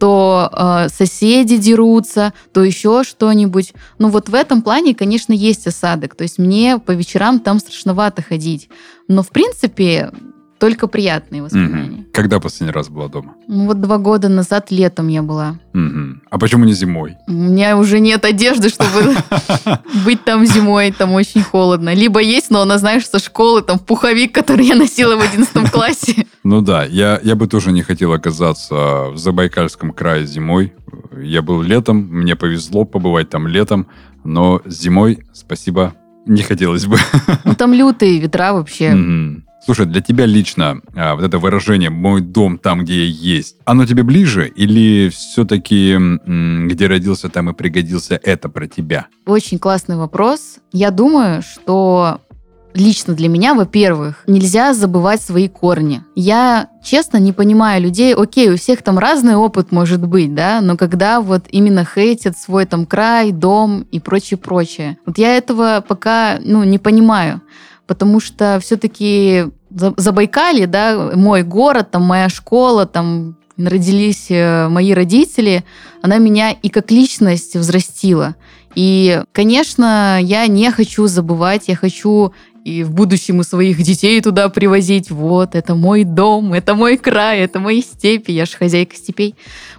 то 0.00 0.50
э, 0.50 0.88
соседи 0.88 1.58
дерутся, 1.58 2.32
то 2.54 2.64
еще 2.64 3.04
что-нибудь. 3.04 3.74
Ну 3.98 4.08
вот 4.08 4.30
в 4.30 4.34
этом 4.34 4.62
плане, 4.62 4.94
конечно, 4.94 5.34
есть 5.34 5.66
осадок. 5.66 6.14
То 6.14 6.22
есть 6.22 6.38
мне 6.38 6.78
по 6.78 6.92
вечерам 6.92 7.38
там 7.38 7.58
страшновато 7.58 8.22
ходить. 8.22 8.70
Но 9.06 9.22
в 9.22 9.28
принципе 9.28 10.12
только 10.58 10.86
приятные 10.86 11.42
воспоминания. 11.42 11.98
Мгм. 11.98 12.06
Когда 12.12 12.40
последний 12.40 12.72
раз 12.72 12.88
была 12.88 13.08
дома? 13.08 13.34
Ну 13.48 13.66
вот 13.66 13.80
два 13.80 13.98
года 13.98 14.28
назад 14.28 14.70
летом 14.70 15.08
я 15.08 15.22
была. 15.22 15.58
Мгм. 15.72 16.22
А 16.30 16.38
почему 16.38 16.64
не 16.64 16.72
зимой? 16.72 17.16
У 17.26 17.32
меня 17.32 17.76
уже 17.76 18.00
нет 18.00 18.24
одежды, 18.24 18.68
чтобы 18.68 19.14
быть 20.04 20.24
там 20.24 20.46
зимой, 20.46 20.92
там 20.92 21.12
очень 21.12 21.42
холодно. 21.42 21.94
Либо 21.94 22.20
есть, 22.20 22.50
но 22.50 22.62
она, 22.62 22.78
знаешь, 22.78 23.06
со 23.06 23.18
школы, 23.18 23.62
там 23.62 23.78
пуховик, 23.78 24.32
который 24.32 24.66
я 24.66 24.76
носила 24.76 25.16
в 25.16 25.20
11 25.20 25.70
классе. 25.72 26.26
Ну 26.44 26.60
да, 26.60 26.84
я, 26.84 27.20
я 27.22 27.34
бы 27.34 27.46
тоже 27.46 27.72
не 27.72 27.82
хотел 27.82 28.12
оказаться 28.12 29.10
в 29.10 29.16
Забайкальском 29.16 29.90
крае 29.92 30.26
зимой. 30.26 30.72
Я 31.20 31.42
был 31.42 31.62
летом, 31.62 31.96
мне 31.96 32.36
повезло 32.36 32.84
побывать 32.84 33.28
там 33.30 33.46
летом, 33.48 33.88
но 34.24 34.62
зимой, 34.64 35.24
спасибо, 35.32 35.94
не 36.26 36.42
хотелось 36.42 36.86
бы. 36.86 36.98
Ну 37.44 37.54
там 37.54 37.72
лютые 37.74 38.18
ветра 38.18 38.52
вообще. 38.52 38.90
Мгм. 38.94 39.44
Слушай, 39.64 39.86
для 39.86 40.02
тебя 40.02 40.26
лично 40.26 40.80
а, 40.94 41.14
вот 41.14 41.24
это 41.24 41.38
выражение 41.38 41.88
«мой 41.88 42.20
дом 42.20 42.58
там, 42.58 42.84
где 42.84 43.04
я 43.04 43.10
есть», 43.10 43.56
оно 43.64 43.86
тебе 43.86 44.02
ближе 44.02 44.46
или 44.46 45.08
все-таки 45.08 45.96
где 46.26 46.86
родился, 46.86 47.28
там 47.30 47.48
и 47.50 47.54
пригодился, 47.54 48.20
это 48.22 48.48
про 48.48 48.66
тебя? 48.66 49.06
Очень 49.26 49.58
классный 49.58 49.96
вопрос. 49.96 50.58
Я 50.72 50.90
думаю, 50.90 51.42
что 51.42 52.20
лично 52.74 53.14
для 53.14 53.28
меня, 53.28 53.54
во-первых, 53.54 54.24
нельзя 54.26 54.74
забывать 54.74 55.22
свои 55.22 55.48
корни. 55.48 56.02
Я, 56.14 56.68
честно, 56.82 57.16
не 57.18 57.32
понимаю 57.32 57.82
людей, 57.82 58.14
окей, 58.14 58.50
у 58.50 58.56
всех 58.56 58.82
там 58.82 58.98
разный 58.98 59.36
опыт 59.36 59.72
может 59.72 60.04
быть, 60.06 60.34
да, 60.34 60.60
но 60.60 60.76
когда 60.76 61.20
вот 61.20 61.44
именно 61.50 61.84
хейтят 61.84 62.36
свой 62.36 62.66
там 62.66 62.84
край, 62.84 63.32
дом 63.32 63.86
и 63.90 64.00
прочее-прочее. 64.00 64.98
Вот 65.06 65.18
я 65.18 65.36
этого 65.36 65.84
пока, 65.86 66.38
ну, 66.42 66.64
не 66.64 66.78
понимаю, 66.78 67.40
потому 67.86 68.20
что 68.20 68.58
все-таки 68.62 69.46
Забайкалье, 69.70 70.66
да, 70.66 71.10
мой 71.14 71.42
город, 71.42 71.90
там 71.90 72.02
моя 72.02 72.28
школа, 72.28 72.86
там 72.86 73.36
родились 73.56 74.26
э, 74.30 74.68
мои 74.68 74.92
родители, 74.92 75.64
она 76.02 76.18
меня 76.18 76.50
и 76.52 76.68
как 76.68 76.90
личность 76.90 77.56
взрастила. 77.56 78.36
И, 78.74 79.22
конечно, 79.32 80.18
я 80.20 80.46
не 80.46 80.70
хочу 80.70 81.06
забывать, 81.06 81.68
я 81.68 81.76
хочу 81.76 82.32
и 82.64 82.82
в 82.82 82.92
будущем 82.92 83.40
и 83.40 83.44
своих 83.44 83.82
детей 83.82 84.20
туда 84.20 84.48
привозить. 84.48 85.10
Вот, 85.10 85.54
это 85.54 85.74
мой 85.74 86.04
дом, 86.04 86.54
это 86.54 86.74
мой 86.74 86.96
край, 86.96 87.40
это 87.40 87.60
мои 87.60 87.82
степи, 87.82 88.32
я 88.32 88.46
же 88.46 88.56
хозяйка 88.56 88.96
степей. 88.96 89.34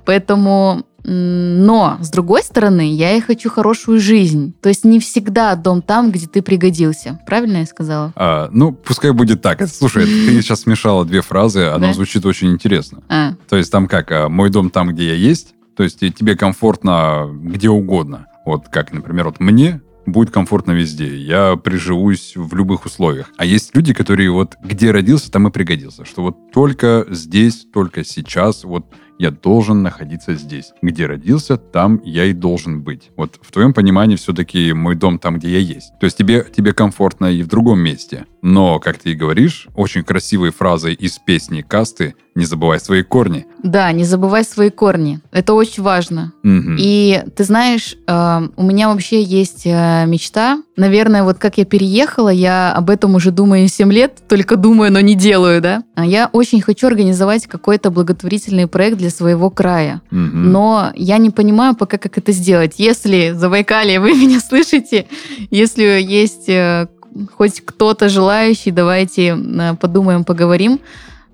Поэтому 0.05 0.85
но, 1.07 1.97
с 2.01 2.09
другой 2.09 2.41
стороны, 2.43 2.93
я 2.93 3.15
и 3.15 3.21
хочу 3.21 3.50
хорошую 3.50 4.00
жизнь. 4.00 4.53
То 4.62 4.69
есть 4.69 4.83
не 4.83 5.00
всегда 5.00 5.55
дом 5.55 5.81
там, 5.81 6.12
где 6.12 6.27
ты 6.27 6.41
пригодился. 6.41 7.19
Правильно 7.27 7.57
я 7.57 7.65
сказала? 7.65 8.12
А, 8.15 8.50
ну, 8.51 8.71
пускай 8.71 9.12
будет 9.12 9.41
так. 9.41 9.67
Слушай, 9.67 10.05
ты 10.05 10.41
сейчас 10.41 10.62
смешала 10.62 11.05
две 11.05 11.21
фразы, 11.21 11.65
одна 11.65 11.93
звучит 11.93 12.25
очень 12.25 12.51
интересно. 12.51 13.03
А. 13.07 13.33
То 13.47 13.55
есть 13.57 13.71
там 13.71 13.88
как, 13.88 14.12
а, 14.12 14.29
мой 14.29 14.50
дом 14.50 14.71
там, 14.71 14.89
где 14.89 15.09
я 15.09 15.15
есть, 15.15 15.53
то 15.75 15.83
есть 15.83 16.00
тебе 16.00 16.35
комфортно 16.35 17.29
где 17.31 17.69
угодно. 17.69 18.27
Вот 18.45 18.69
как, 18.69 18.91
например, 18.91 19.25
вот 19.25 19.39
мне 19.39 19.81
будет 20.05 20.31
комфортно 20.31 20.71
везде. 20.71 21.15
Я 21.15 21.55
приживусь 21.55 22.33
в 22.35 22.55
любых 22.55 22.85
условиях. 22.85 23.31
А 23.38 23.45
есть 23.45 23.75
люди, 23.75 23.93
которые 23.93 24.31
вот 24.31 24.55
где 24.62 24.91
родился, 24.91 25.31
там 25.31 25.47
и 25.47 25.51
пригодился. 25.51 26.05
Что 26.05 26.21
вот 26.21 26.51
только 26.51 27.05
здесь, 27.09 27.65
только 27.74 28.03
сейчас, 28.03 28.63
вот 28.63 28.85
я 29.17 29.31
должен 29.31 29.84
находиться 29.84 30.36
здесь. 30.36 30.74
Где 30.81 31.05
родился, 31.05 31.57
там 31.57 32.01
я 32.03 32.25
и 32.25 32.34
должен 32.34 32.81
быть. 32.81 33.12
Вот 33.15 33.39
в 33.41 33.51
твоем 33.51 33.74
понимании 33.74 34.15
все-таки 34.15 34.74
мой 34.74 34.95
дом 34.95 35.19
там, 35.19 35.38
где 35.38 35.50
я 35.50 35.60
есть. 35.60 35.93
То 36.00 36.05
есть 36.05 36.17
тебе, 36.17 36.45
тебе 36.55 36.74
комфортно 36.74 37.25
и 37.25 37.41
в 37.43 37.48
другом 37.48 37.79
месте. 37.79 38.25
Но, 38.45 38.77
как 38.77 38.99
ты 38.99 39.09
и 39.09 39.15
говоришь, 39.15 39.67
очень 39.73 40.03
красивые 40.03 40.51
фразы 40.51 40.93
из 40.93 41.17
песни 41.17 41.61
Касты 41.67 42.13
«Не 42.35 42.45
забывай 42.45 42.79
свои 42.79 43.01
корни». 43.01 43.47
Да, 43.63 43.91
не 43.91 44.03
забывай 44.03 44.43
свои 44.43 44.69
корни. 44.69 45.19
Это 45.31 45.55
очень 45.55 45.81
важно. 45.81 46.31
Угу. 46.43 46.75
И 46.77 47.23
ты 47.35 47.43
знаешь, 47.43 47.95
э, 48.05 48.47
у 48.55 48.63
меня 48.63 48.89
вообще 48.89 49.23
есть 49.23 49.63
э, 49.65 50.05
мечта. 50.05 50.61
Наверное, 50.75 51.23
вот 51.23 51.39
как 51.39 51.57
я 51.57 51.65
переехала, 51.65 52.29
я 52.29 52.71
об 52.73 52.91
этом 52.91 53.15
уже 53.15 53.31
думаю 53.31 53.67
7 53.67 53.91
лет, 53.91 54.19
только 54.27 54.57
думаю, 54.57 54.91
но 54.91 54.99
не 54.99 55.15
делаю, 55.15 55.59
да. 55.59 55.83
А 55.95 56.05
я 56.05 56.29
очень 56.31 56.61
хочу 56.61 56.85
организовать 56.85 57.47
какой-то 57.47 57.89
благотворительный 57.89 58.67
проект 58.67 58.97
для 58.97 59.09
своего 59.09 59.49
края. 59.49 60.01
Угу. 60.11 60.19
Но 60.19 60.91
я 60.93 61.17
не 61.17 61.31
понимаю 61.31 61.75
пока, 61.75 61.97
как 61.97 62.19
это 62.19 62.31
сделать. 62.31 62.75
Если, 62.77 63.31
Забайкалье, 63.31 63.99
вы 63.99 64.13
меня 64.13 64.39
слышите, 64.39 65.07
если 65.49 65.99
есть 65.99 66.49
э, 66.49 66.87
хоть 67.36 67.62
кто-то 67.62 68.10
желающий, 68.10 68.72
давайте 68.72 69.38
подумаем, 69.79 70.24
поговорим. 70.24 70.79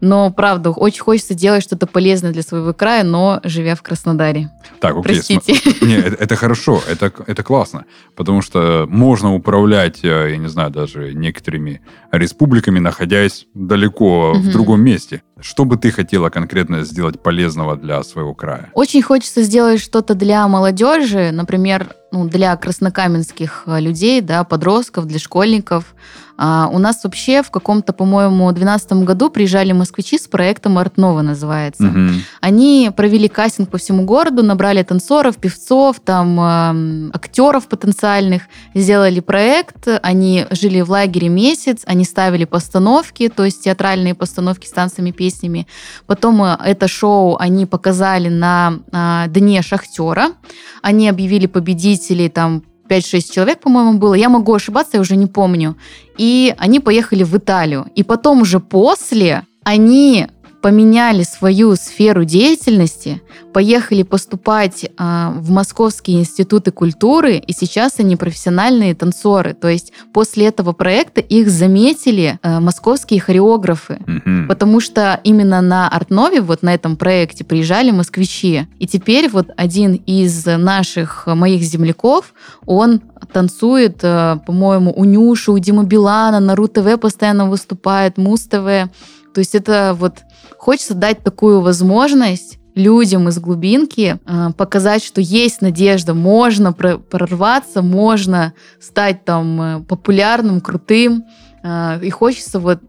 Но, 0.02 0.32
правда, 0.32 0.72
очень 0.72 1.02
хочется 1.02 1.36
делать 1.36 1.64
что-то 1.64 1.86
полезное 1.86 2.32
для 2.32 2.42
своего 2.42 2.74
края, 2.74 3.04
но 3.04 3.40
живя 3.44 3.76
в 3.76 3.84
Краснодаре. 3.84 4.50
Так, 4.80 4.98
окей. 4.98 5.16
Простите. 5.16 5.54
См... 5.54 5.86
Не, 5.86 5.96
это, 5.96 6.16
это 6.24 6.36
хорошо, 6.36 6.82
это, 6.90 7.14
это 7.28 7.44
классно. 7.44 7.86
Потому 8.16 8.42
что 8.42 8.88
можно 8.90 9.34
управлять, 9.34 10.04
э, 10.04 10.32
я 10.32 10.38
не 10.38 10.50
знаю, 10.50 10.72
даже 10.72 11.14
некоторыми 11.14 11.82
республиками, 12.12 12.80
находясь 12.80 13.46
далеко 13.54 14.32
угу. 14.32 14.40
в 14.40 14.52
другом 14.52 14.82
месте. 14.82 15.22
Что 15.40 15.66
бы 15.66 15.78
ты 15.78 15.92
хотела 15.92 16.30
конкретно 16.30 16.84
сделать 16.84 17.22
полезного 17.22 17.76
для 17.76 18.02
своего 18.04 18.34
края? 18.34 18.70
Очень 18.74 19.02
хочется 19.04 19.44
сделать 19.44 19.82
что-то 19.82 20.16
для 20.16 20.48
молодежи, 20.48 21.32
например, 21.32 21.96
ну, 22.12 22.28
для 22.28 22.56
краснокаменских 22.58 23.64
э, 23.68 23.80
людей, 23.80 24.22
да, 24.22 24.44
подростков, 24.44 25.06
для 25.06 25.20
школьников. 25.20 25.96
А 26.44 26.68
у 26.74 26.80
нас 26.80 27.04
вообще 27.04 27.44
в 27.44 27.52
каком-то, 27.52 27.94
по-моему, 27.94 28.52
2012 28.52 28.94
году 29.06 29.30
приезжали 29.30 29.74
москвичи 29.74 30.18
с 30.18 30.28
проектом 30.28 30.80
«Артнова» 30.80 31.22
называется. 31.22 31.86
Угу. 31.86 32.10
Они 32.42 32.92
провели 32.96 33.28
кастинг 33.28 33.70
по 33.70 33.78
всему 33.78 34.06
городу, 34.06 34.42
набрали 34.42 34.82
танцоров, 34.82 35.38
певцов, 35.38 36.00
там, 36.00 36.40
э, 36.40 37.12
актеров 37.14 37.68
потенциальных, 37.68 38.42
сделали 38.74 39.20
проект, 39.20 39.88
они 40.02 40.48
жили 40.50 40.82
в 40.82 40.90
лагере 40.90 41.30
месяц, 41.30 41.84
они 41.86 42.06
ставили 42.06 42.46
постановки, 42.46 43.30
то 43.30 43.46
есть 43.46 43.64
театральные 43.64 44.16
постановки 44.16 44.66
с 44.66 44.72
танцами, 44.72 45.12
песнями. 45.12 45.68
Потом 46.08 46.44
э, 46.44 46.58
это 46.66 46.88
шоу 46.88 47.38
они 47.38 47.68
показали 47.68 48.30
на 48.30 48.80
э, 48.92 49.26
Дне 49.28 49.62
Шахтера. 49.62 50.30
Они 50.82 51.08
объявили 51.08 51.46
победителей 51.46 52.30
там 52.30 52.64
5-6 52.92 53.32
человек, 53.32 53.60
по-моему, 53.60 53.98
было. 53.98 54.14
Я 54.14 54.30
могу 54.30 54.54
ошибаться, 54.54 54.98
я 54.98 55.02
уже 55.02 55.16
не 55.16 55.28
помню. 55.28 55.76
И 56.18 56.54
они 56.58 56.80
поехали 56.80 57.24
в 57.24 57.38
Италию. 57.38 57.86
И 57.96 58.04
потом 58.04 58.42
уже 58.42 58.60
после 58.60 59.44
они 59.64 60.28
поменяли 60.62 61.24
свою 61.24 61.76
сферу 61.76 62.24
деятельности, 62.24 63.22
поехали 63.54 64.04
поступать 64.04 64.90
а, 64.98 65.34
в 65.36 65.50
Московские 65.52 66.20
институты 66.20 66.72
культуры, 66.72 67.38
и 67.38 67.54
сейчас 67.54 68.00
они 68.00 68.16
профессиональные 68.16 68.96
танцоры. 68.96 69.54
То 69.54 69.68
есть 69.68 69.92
после 70.14 70.48
этого 70.48 70.72
проекта 70.74 71.22
их 71.22 71.50
заметили 71.50 72.40
а, 72.42 72.60
московские 72.60 73.20
хореографы, 73.20 74.00
mm-hmm. 74.06 74.48
потому 74.48 74.80
что 74.80 75.20
именно 75.24 75.62
на 75.62 75.88
Артнове, 75.90 76.42
вот 76.42 76.62
на 76.62 76.74
этом 76.74 76.96
проекте, 76.96 77.44
приезжали 77.44 77.92
москвичи. 77.92 78.68
И 78.80 78.88
теперь 78.88 79.30
вот 79.30 79.50
один 79.58 79.96
из 80.06 80.46
наших 80.46 81.28
моих 81.28 81.62
земляков, 81.64 82.34
он 82.66 83.02
танцует, 83.34 84.00
а, 84.04 84.38
по-моему, 84.38 84.94
у 84.96 85.06
Нюши, 85.06 85.52
у 85.52 85.58
Димы 85.58 85.86
Билана, 85.86 86.40
на 86.40 86.56
РУ-ТВ 86.56 87.00
постоянно 87.00 87.50
выступает, 87.50 88.18
Муз-ТВ. 88.18 88.92
То 89.34 89.40
есть 89.40 89.56
это 89.56 89.96
вот 89.98 90.20
хочется 90.58 90.94
дать 90.94 91.24
такую 91.24 91.62
возможность 91.62 92.60
людям 92.76 93.28
из 93.28 93.40
глубинки 93.40 94.20
э, 94.26 94.50
показать, 94.56 95.04
что 95.04 95.22
есть 95.22 95.62
надежда, 95.62 96.14
можно 96.14 96.74
прорваться, 96.74 97.82
можно 97.82 98.54
стать 98.80 99.26
там 99.26 99.62
э, 99.62 99.80
популярным, 99.82 100.62
крутым. 100.62 101.26
Э, 101.64 102.00
и 102.02 102.10
хочется 102.10 102.60
вот 102.60 102.80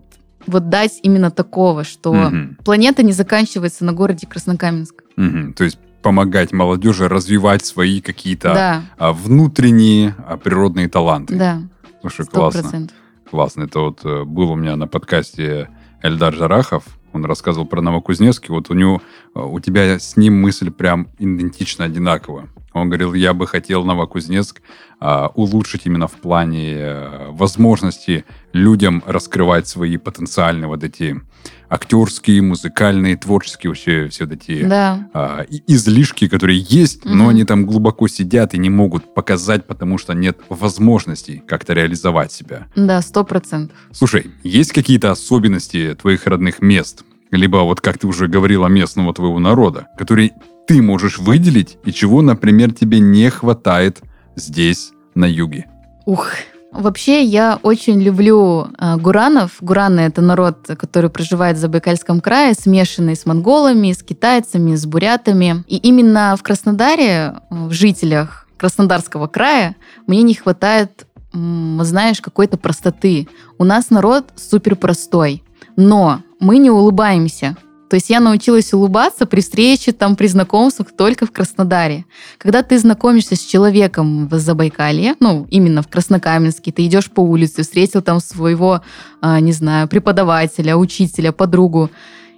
вот 0.45 0.69
дать 0.69 0.99
именно 1.05 1.31
такого, 1.31 1.85
что 1.85 2.11
угу. 2.11 2.37
планета 2.65 3.05
не 3.05 3.13
заканчивается 3.13 3.85
на 3.85 3.93
городе 3.93 4.27
Краснокаменск. 4.27 5.05
Угу. 5.17 5.55
То 5.57 5.63
есть 5.63 5.79
помогать 6.03 6.53
молодежи 6.53 7.09
развивать 7.09 7.65
свои 7.65 8.01
какие-то 8.01 8.53
да. 8.53 8.83
А, 8.99 9.13
внутренние 9.13 10.17
а, 10.27 10.37
природные 10.37 10.89
таланты. 10.89 11.37
Да. 11.37 11.63
Слушай, 12.01 12.27
100%. 12.27 12.31
классно. 12.31 12.89
Классно. 13.31 13.63
Это 13.63 13.79
вот 13.79 14.05
был 14.27 14.51
у 14.51 14.57
меня 14.57 14.75
на 14.75 14.89
подкасте 14.89 15.69
Эльдар 16.03 16.35
Жарахов, 16.35 16.85
он 17.13 17.25
рассказывал 17.25 17.67
про 17.67 17.81
Новокузнецкий, 17.81 18.49
вот 18.49 18.71
у 18.71 18.75
него, 18.75 19.01
у 19.35 19.61
тебя 19.61 19.99
с 19.99 20.17
ним 20.17 20.41
мысль 20.41 20.71
прям 20.71 21.09
идентично 21.19 21.85
одинаковая. 21.85 22.49
Он 22.73 22.89
говорил, 22.89 23.13
я 23.15 23.35
бы 23.35 23.47
хотел 23.47 23.85
Новокузнецк 23.85 24.63
а, 24.99 25.31
улучшить 25.35 25.83
именно 25.85 26.09
в 26.09 26.15
плане 26.15 26.77
а, 26.79 27.31
возможности 27.31 28.25
людям 28.53 29.03
раскрывать 29.07 29.69
свои 29.69 29.99
потенциальные 29.99 30.69
вот 30.69 30.83
эти 30.83 31.21
актерские, 31.69 32.43
музыкальные, 32.43 33.17
творческие 33.17 33.71
вообще 33.71 34.09
все 34.09 34.25
эти 34.27 34.65
да. 34.65 35.09
а, 35.15 35.47
излишки, 35.67 36.29
которые 36.29 36.61
есть, 36.61 37.07
угу. 37.07 37.15
но 37.15 37.29
они 37.29 37.45
там 37.45 37.65
глубоко 37.65 38.09
сидят 38.09 38.55
и 38.55 38.59
не 38.59 38.69
могут 38.69 39.15
показать, 39.15 39.67
потому 39.67 39.97
что 39.97 40.13
нет 40.13 40.39
возможностей 40.49 41.43
как-то 41.47 41.73
реализовать 41.73 42.31
себя. 42.31 42.67
Да, 42.77 43.01
сто 43.01 43.25
процентов. 43.25 43.77
Слушай, 43.91 44.31
есть 44.43 44.73
какие-то 44.73 45.11
особенности 45.11 45.97
твоих 46.01 46.27
родных 46.27 46.61
мест, 46.61 47.05
либо 47.31 47.59
вот 47.59 47.81
как 47.81 47.99
ты 47.99 48.07
уже 48.07 48.29
говорила 48.29 48.67
местного 48.67 49.15
твоего 49.15 49.39
народа, 49.39 49.89
которые 49.97 50.33
ты 50.67 50.83
можешь 50.83 51.19
выделить 51.19 51.79
и 51.85 51.93
чего, 51.93 52.23
например, 52.23 52.73
тебе 52.73 53.01
не 53.01 53.31
хватает 53.31 54.03
здесь, 54.37 54.93
на 55.15 55.27
юге? 55.27 55.67
Ух, 56.07 56.29
Вообще, 56.73 57.23
я 57.23 57.59
очень 57.63 58.01
люблю 58.01 58.67
э, 58.79 58.97
гуранов. 58.97 59.59
Гураны— 59.61 60.01
это 60.09 60.23
народ, 60.23 60.71
который 60.79 61.11
проживает 61.11 61.59
в 61.59 61.61
Забайкальском 61.61 62.23
крае, 62.23 62.55
смешанный 62.55 63.15
с 63.15 63.27
монголами, 63.27 63.93
с 63.93 64.03
китайцами, 64.03 64.75
с 64.75 64.87
бурятами. 64.87 65.65
И 65.69 65.77
именно 65.77 66.35
в 66.39 66.43
Краснодаре, 66.43 67.35
в 67.51 67.73
жителях 67.73 68.47
Краснодарского 68.57 69.27
края, 69.27 69.77
мне 70.07 70.23
не 70.23 70.35
хватает, 70.35 71.07
знаешь, 71.33 72.23
какой-то 72.23 72.57
простоты. 72.57 73.29
У 73.59 73.65
нас 73.65 73.91
народ 73.91 74.31
супер 74.37 74.77
простой, 74.77 75.43
но 75.77 76.23
мы 76.41 76.57
не 76.57 76.71
улыбаемся. 76.71 77.57
То 77.93 77.97
есть 77.97 78.09
я 78.09 78.21
научилась 78.21 78.73
улыбаться 78.73 79.27
при 79.27 79.43
встрече, 79.43 79.93
там, 79.93 80.17
при 80.17 80.27
знакомствах 80.27 80.93
только 80.97 81.27
в 81.27 81.31
Краснодаре. 81.31 82.07
Когда 82.39 82.63
ты 82.63 82.79
знакомишься 82.79 83.37
с 83.37 83.41
человеком 83.41 84.29
в 84.29 84.39
Забайкалье, 84.39 85.15
ну, 85.21 85.47
именно 85.51 85.83
в 85.83 85.89
Краснокаменске, 85.89 86.73
ты 86.73 86.87
идешь 86.87 87.11
по 87.11 87.21
улице, 87.21 87.65
встретил 87.65 88.01
там 88.01 88.21
своего, 88.21 88.81
а, 89.21 89.41
не 89.41 89.53
знаю, 89.53 89.89
преподавателя, 89.89 90.75
учителя, 90.75 91.33
подругу. 91.33 91.91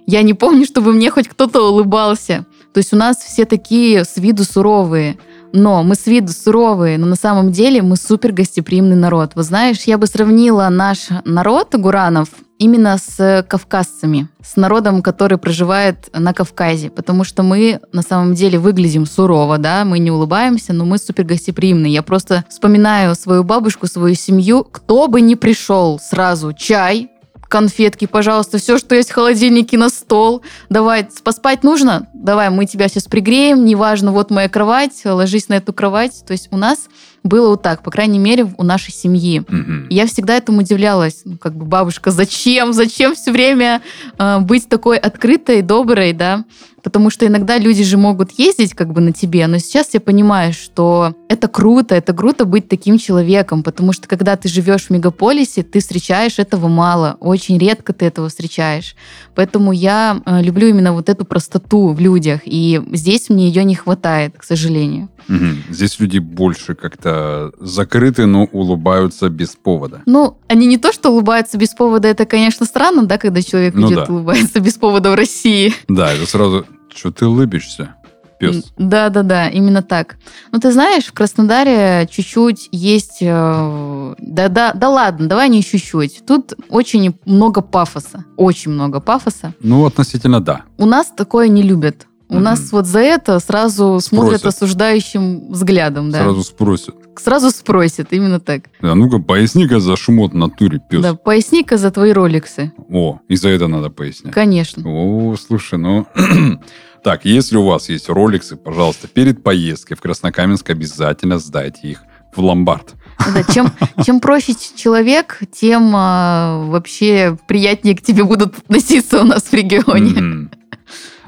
Я 0.05 0.23
не 0.23 0.33
помню, 0.33 0.65
чтобы 0.65 0.91
мне 0.91 1.09
хоть 1.09 1.29
кто-то 1.29 1.71
улыбался. 1.71 2.45
То 2.73 2.79
есть 2.79 2.91
у 2.91 2.97
нас 2.97 3.15
все 3.19 3.45
такие 3.45 4.03
с 4.03 4.17
виду 4.17 4.43
суровые. 4.43 5.17
Но 5.53 5.83
мы 5.83 5.95
с 5.95 6.05
виду 6.05 6.33
суровые, 6.33 6.97
но 6.97 7.07
на 7.07 7.15
самом 7.15 7.53
деле 7.53 7.81
мы 7.81 7.95
супер 7.95 8.33
гостеприимный 8.33 8.97
народ. 8.97 9.31
Вы 9.35 9.43
знаешь, 9.43 9.83
я 9.83 9.97
бы 9.97 10.05
сравнила 10.05 10.67
наш 10.67 11.07
народ 11.23 11.75
гуранов 11.75 12.27
именно 12.57 12.97
с 12.97 13.45
кавказцами, 13.47 14.27
с 14.43 14.55
народом, 14.55 15.01
который 15.01 15.37
проживает 15.37 16.09
на 16.13 16.33
Кавказе, 16.33 16.89
потому 16.89 17.23
что 17.23 17.43
мы 17.43 17.79
на 17.91 18.01
самом 18.01 18.33
деле 18.33 18.59
выглядим 18.59 19.05
сурово, 19.05 19.57
да, 19.57 19.85
мы 19.85 19.99
не 19.99 20.11
улыбаемся, 20.11 20.73
но 20.73 20.85
мы 20.85 20.97
супер 20.97 21.23
гостеприимные. 21.25 21.93
Я 21.93 22.03
просто 22.03 22.45
вспоминаю 22.49 23.15
свою 23.15 23.43
бабушку, 23.43 23.87
свою 23.87 24.15
семью, 24.15 24.63
кто 24.63 25.07
бы 25.07 25.21
ни 25.21 25.35
пришел 25.35 25.99
сразу, 25.99 26.53
чай, 26.53 27.11
конфетки, 27.47 28.05
пожалуйста, 28.05 28.57
все, 28.57 28.77
что 28.77 28.95
есть 28.95 29.11
в 29.11 29.13
холодильнике, 29.13 29.77
на 29.77 29.89
стол. 29.89 30.41
Давай, 30.69 31.07
поспать 31.23 31.63
нужно? 31.63 32.07
Давай, 32.13 32.49
мы 32.49 32.65
тебя 32.65 32.87
сейчас 32.87 33.05
пригреем, 33.05 33.65
неважно, 33.65 34.11
вот 34.11 34.31
моя 34.31 34.49
кровать, 34.49 35.01
ложись 35.05 35.47
на 35.47 35.55
эту 35.55 35.71
кровать. 35.73 36.23
То 36.25 36.33
есть 36.33 36.49
у 36.51 36.57
нас 36.57 36.87
было 37.25 37.49
вот 37.49 37.63
так, 37.63 37.81
по 37.81 37.91
крайней 37.91 38.19
мере, 38.19 38.47
у 38.57 38.63
нашей 38.63 38.93
семьи. 38.93 39.43
Мгм. 39.47 39.87
Я 39.89 40.05
всегда 40.05 40.37
этому 40.37 40.59
удивлялась. 40.59 41.21
Ну, 41.25 41.37
как 41.37 41.55
бы, 41.55 41.65
бабушка, 41.65 42.11
зачем? 42.11 42.71
Зачем 42.71 43.15
все 43.15 43.31
время 43.31 43.81
э, 44.17 44.39
быть 44.39 44.69
такой 44.69 44.97
открытой, 44.97 45.63
доброй, 45.63 46.13
да? 46.13 46.45
Потому 46.85 47.09
что 47.09 47.25
иногда 47.25 47.57
люди 47.57 47.83
же 47.83 47.97
могут 47.97 48.29
ездить 48.37 48.75
как 48.75 48.93
бы 48.93 49.01
на 49.01 49.11
тебе, 49.11 49.47
но 49.47 49.57
сейчас 49.57 49.95
я 49.95 49.99
понимаю, 49.99 50.53
что 50.53 51.15
это 51.27 51.47
круто, 51.47 51.95
это 51.95 52.13
круто 52.13 52.45
быть 52.45 52.69
таким 52.69 52.99
человеком, 52.99 53.63
потому 53.63 53.91
что 53.91 54.07
когда 54.07 54.35
ты 54.35 54.47
живешь 54.49 54.83
в 54.83 54.89
мегаполисе, 54.91 55.63
ты 55.63 55.79
встречаешь 55.79 56.37
этого 56.37 56.67
мало, 56.67 57.17
очень 57.19 57.57
редко 57.57 57.91
ты 57.91 58.05
этого 58.05 58.29
встречаешь. 58.29 58.95
Поэтому 59.33 59.71
я 59.71 60.21
э, 60.27 60.43
люблю 60.43 60.67
именно 60.67 60.93
вот 60.93 61.09
эту 61.09 61.25
простоту 61.25 61.91
в 61.91 61.99
людях, 61.99 62.41
и 62.45 62.79
здесь 62.91 63.29
мне 63.29 63.47
ее 63.47 63.63
не 63.63 63.73
хватает, 63.73 64.35
к 64.37 64.43
сожалению. 64.43 65.09
Мгм. 65.27 65.63
Здесь 65.71 65.99
люди 65.99 66.19
больше 66.19 66.75
как-то 66.75 67.51
закрыты, 67.59 68.27
но 68.27 68.43
улыбаются 68.51 69.29
без 69.29 69.55
повода. 69.55 70.03
Ну, 70.05 70.37
они 70.47 70.67
не 70.67 70.77
то, 70.77 70.93
что 70.93 71.09
улыбаются 71.09 71.57
без 71.57 71.69
повода, 71.69 72.07
это, 72.07 72.27
конечно, 72.27 72.67
странно, 72.67 73.07
да, 73.07 73.17
когда 73.17 73.41
человек 73.41 73.73
Ну 73.73 73.87
идет 73.87 74.05
да. 74.05 74.13
улыбается 74.13 74.59
без 74.59 74.73
повода 74.75 75.09
в 75.09 75.15
России. 75.15 75.73
Да, 75.87 76.13
это 76.13 76.27
сразу, 76.27 76.65
что 76.95 77.11
ты 77.11 77.25
улыбишься, 77.25 77.95
пес? 78.39 78.71
Да, 78.77 79.09
да, 79.09 79.23
да, 79.23 79.49
именно 79.49 79.81
так. 79.81 80.17
Ну, 80.51 80.59
ты 80.59 80.71
знаешь, 80.71 81.05
в 81.05 81.13
Краснодаре 81.13 82.07
чуть-чуть 82.09 82.69
есть... 82.71 83.17
э, 83.21 84.15
Да, 84.19 84.47
да, 84.49 84.73
да 84.73 84.89
ладно, 84.89 85.27
давай 85.27 85.49
не 85.49 85.63
чуть-чуть. 85.63 86.23
Тут 86.25 86.53
очень 86.69 87.17
много 87.25 87.61
пафоса. 87.61 88.25
Очень 88.37 88.71
много 88.71 88.99
пафоса. 88.99 89.53
Ну, 89.61 89.85
относительно 89.85 90.39
да. 90.41 90.63
У 90.77 90.85
нас 90.85 91.07
такое 91.15 91.47
не 91.47 91.61
любят. 91.61 92.07
У 92.27 92.35
Мгм. 92.35 92.43
нас 92.43 92.71
вот 92.71 92.87
за 92.87 92.99
это 93.01 93.39
сразу 93.39 93.99
смотрят 94.01 94.39
Спросят. 94.39 94.55
осуждающим 94.63 95.51
взглядом, 95.51 96.09
да. 96.09 96.23
Сразу 96.23 96.41
спросят. 96.43 96.95
Сразу 97.17 97.51
спросят, 97.51 98.07
именно 98.13 98.39
так. 98.39 98.63
А 98.81 98.95
ну-ка, 98.95 99.19
поясни-ка 99.19 99.79
за 99.79 99.95
шмот 99.95 100.31
в 100.31 100.35
натуре, 100.35 100.81
пес. 100.89 101.01
Да, 101.03 101.13
поясни-ка 101.13 101.77
за 101.77 101.91
твои 101.91 102.11
роликсы. 102.13 102.73
О, 102.91 103.19
и 103.29 103.35
за 103.35 103.49
это 103.49 103.67
надо 103.67 103.91
пояснять. 103.91 104.33
Конечно. 104.33 104.83
О, 104.89 105.35
слушай, 105.37 105.77
ну... 105.77 106.07
так, 107.05 107.23
если 107.23 107.55
у 107.55 107.63
вас 107.63 107.87
есть 107.89 108.09
роликсы, 108.09 108.55
пожалуйста, 108.55 109.07
перед 109.07 109.43
поездкой 109.43 109.95
в 109.95 110.01
Краснокаменск 110.01 110.71
обязательно 110.71 111.37
сдайте 111.37 111.89
их 111.89 112.01
в 112.35 112.39
ломбард. 112.41 112.95
Да, 113.31 113.43
чем, 113.43 113.71
чем 114.03 114.19
проще 114.19 114.55
человек, 114.75 115.39
тем 115.53 115.91
а, 115.95 116.65
вообще 116.65 117.37
приятнее 117.47 117.95
к 117.95 118.01
тебе 118.01 118.23
будут 118.23 118.57
относиться 118.57 119.21
у 119.21 119.23
нас 119.23 119.43
в 119.43 119.53
регионе. 119.53 120.19
Мгм. 120.19 120.51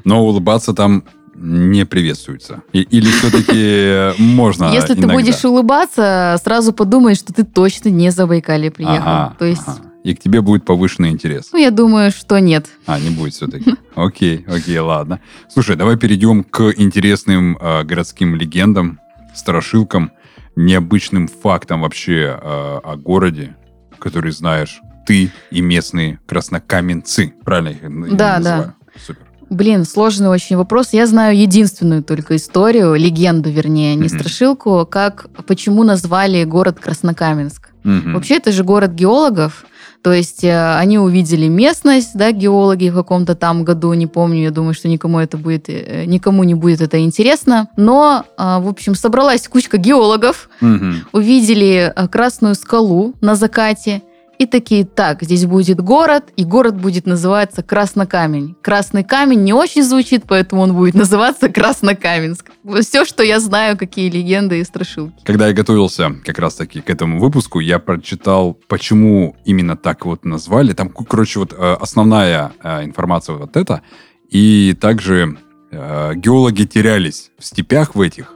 Но 0.02 0.24
улыбаться 0.24 0.74
там 0.74 1.04
не 1.36 1.86
приветствуется. 1.86 2.62
Или 2.72 3.08
все-таки 3.12 4.20
можно 4.20 4.72
Если 4.72 4.94
ты 4.94 5.00
иногда? 5.02 5.14
будешь 5.14 5.44
улыбаться, 5.44 6.40
сразу 6.42 6.72
подумай, 6.72 7.14
что 7.14 7.32
ты 7.32 7.44
точно 7.44 7.90
не 7.90 8.10
за 8.10 8.26
Байкалье 8.26 8.72
приехал. 8.72 8.96
Ага, 8.96 9.36
То 9.38 9.44
есть, 9.44 9.62
ага. 9.64 9.87
И 10.08 10.14
к 10.14 10.20
тебе 10.20 10.40
будет 10.40 10.64
повышенный 10.64 11.10
интерес. 11.10 11.50
ну, 11.52 11.58
я 11.58 11.70
думаю, 11.70 12.10
что 12.10 12.38
нет. 12.40 12.64
А, 12.86 12.98
не 12.98 13.10
будет 13.10 13.34
все-таки. 13.34 13.74
Окей, 13.94 14.42
окей, 14.48 14.78
ладно. 14.78 15.20
Слушай, 15.50 15.76
давай 15.76 15.98
перейдем 15.98 16.44
к 16.44 16.72
интересным 16.78 17.58
э, 17.60 17.84
городским 17.84 18.34
легендам, 18.34 19.00
страшилкам, 19.34 20.12
необычным 20.56 21.28
фактам 21.28 21.82
вообще 21.82 22.38
э, 22.40 22.80
о 22.82 22.96
городе, 22.96 23.54
который 23.98 24.32
знаешь 24.32 24.80
ты 25.04 25.30
и 25.50 25.60
местные 25.60 26.20
краснокаменцы. 26.26 27.34
Правильно 27.44 28.06
их 28.06 28.16
Да, 28.16 28.38
называю? 28.38 28.74
Супер. 29.06 29.26
Блин, 29.50 29.84
сложный 29.84 30.28
очень 30.28 30.56
вопрос. 30.56 30.94
Я 30.94 31.06
знаю 31.06 31.36
единственную 31.36 32.02
только 32.02 32.36
историю, 32.36 32.94
легенду, 32.94 33.50
вернее, 33.50 33.94
не 33.94 34.08
страшилку, 34.08 34.86
как, 34.90 35.26
почему 35.46 35.84
назвали 35.84 36.44
город 36.44 36.78
Краснокаменск. 36.80 37.68
Вообще, 37.84 38.36
это 38.36 38.52
же 38.52 38.64
город 38.64 38.92
геологов. 38.92 39.66
То 40.02 40.12
есть 40.12 40.44
э, 40.44 40.74
они 40.76 40.98
увидели 40.98 41.48
местность, 41.48 42.10
да, 42.14 42.30
геологи 42.30 42.88
в 42.88 42.94
каком-то 42.94 43.34
там 43.34 43.64
году, 43.64 43.92
не 43.94 44.06
помню, 44.06 44.42
я 44.42 44.50
думаю, 44.50 44.74
что 44.74 44.88
никому 44.88 45.18
это 45.18 45.36
будет, 45.36 45.68
э, 45.68 46.04
никому 46.06 46.44
не 46.44 46.54
будет 46.54 46.80
это 46.80 47.00
интересно. 47.00 47.68
Но, 47.76 48.24
а, 48.36 48.60
в 48.60 48.68
общем, 48.68 48.94
собралась 48.94 49.48
кучка 49.48 49.76
геологов, 49.76 50.48
Мгм. 50.60 51.04
увидели 51.12 51.92
э, 51.94 52.08
красную 52.08 52.54
скалу 52.54 53.14
на 53.20 53.34
закате 53.34 54.02
и 54.38 54.46
такие, 54.46 54.84
так, 54.84 55.22
здесь 55.22 55.46
будет 55.46 55.80
город, 55.80 56.32
и 56.36 56.44
город 56.44 56.80
будет 56.80 57.06
называться 57.06 57.62
Краснокамень. 57.62 58.56
Красный 58.62 59.02
камень 59.02 59.42
не 59.42 59.52
очень 59.52 59.82
звучит, 59.82 60.24
поэтому 60.28 60.62
он 60.62 60.74
будет 60.74 60.94
называться 61.02 61.48
Краснокаменск. 61.48 62.50
Все, 62.80 63.04
что 63.04 63.24
я 63.24 63.40
знаю, 63.40 63.76
какие 63.76 64.08
легенды 64.08 64.60
и 64.60 64.64
страшилки. 64.64 65.14
Когда 65.24 65.48
я 65.48 65.52
готовился 65.52 66.14
как 66.24 66.38
раз-таки 66.38 66.80
к 66.80 66.88
этому 66.88 67.18
выпуску, 67.18 67.58
я 67.58 67.80
прочитал, 67.80 68.56
почему 68.68 69.36
именно 69.44 69.76
так 69.76 70.06
вот 70.06 70.24
назвали. 70.24 70.72
Там, 70.72 70.90
короче, 70.90 71.40
вот 71.40 71.52
э, 71.52 71.76
основная 71.80 72.52
э, 72.62 72.84
информация 72.84 73.34
вот 73.34 73.56
эта. 73.56 73.82
И 74.30 74.76
также 74.80 75.36
э, 75.72 76.14
геологи 76.14 76.64
терялись 76.64 77.30
в 77.38 77.44
степях 77.44 77.96
в 77.96 78.00
этих, 78.00 78.34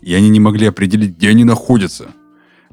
и 0.00 0.14
они 0.14 0.30
не 0.30 0.40
могли 0.40 0.66
определить, 0.66 1.16
где 1.16 1.28
они 1.28 1.44
находятся. 1.44 2.08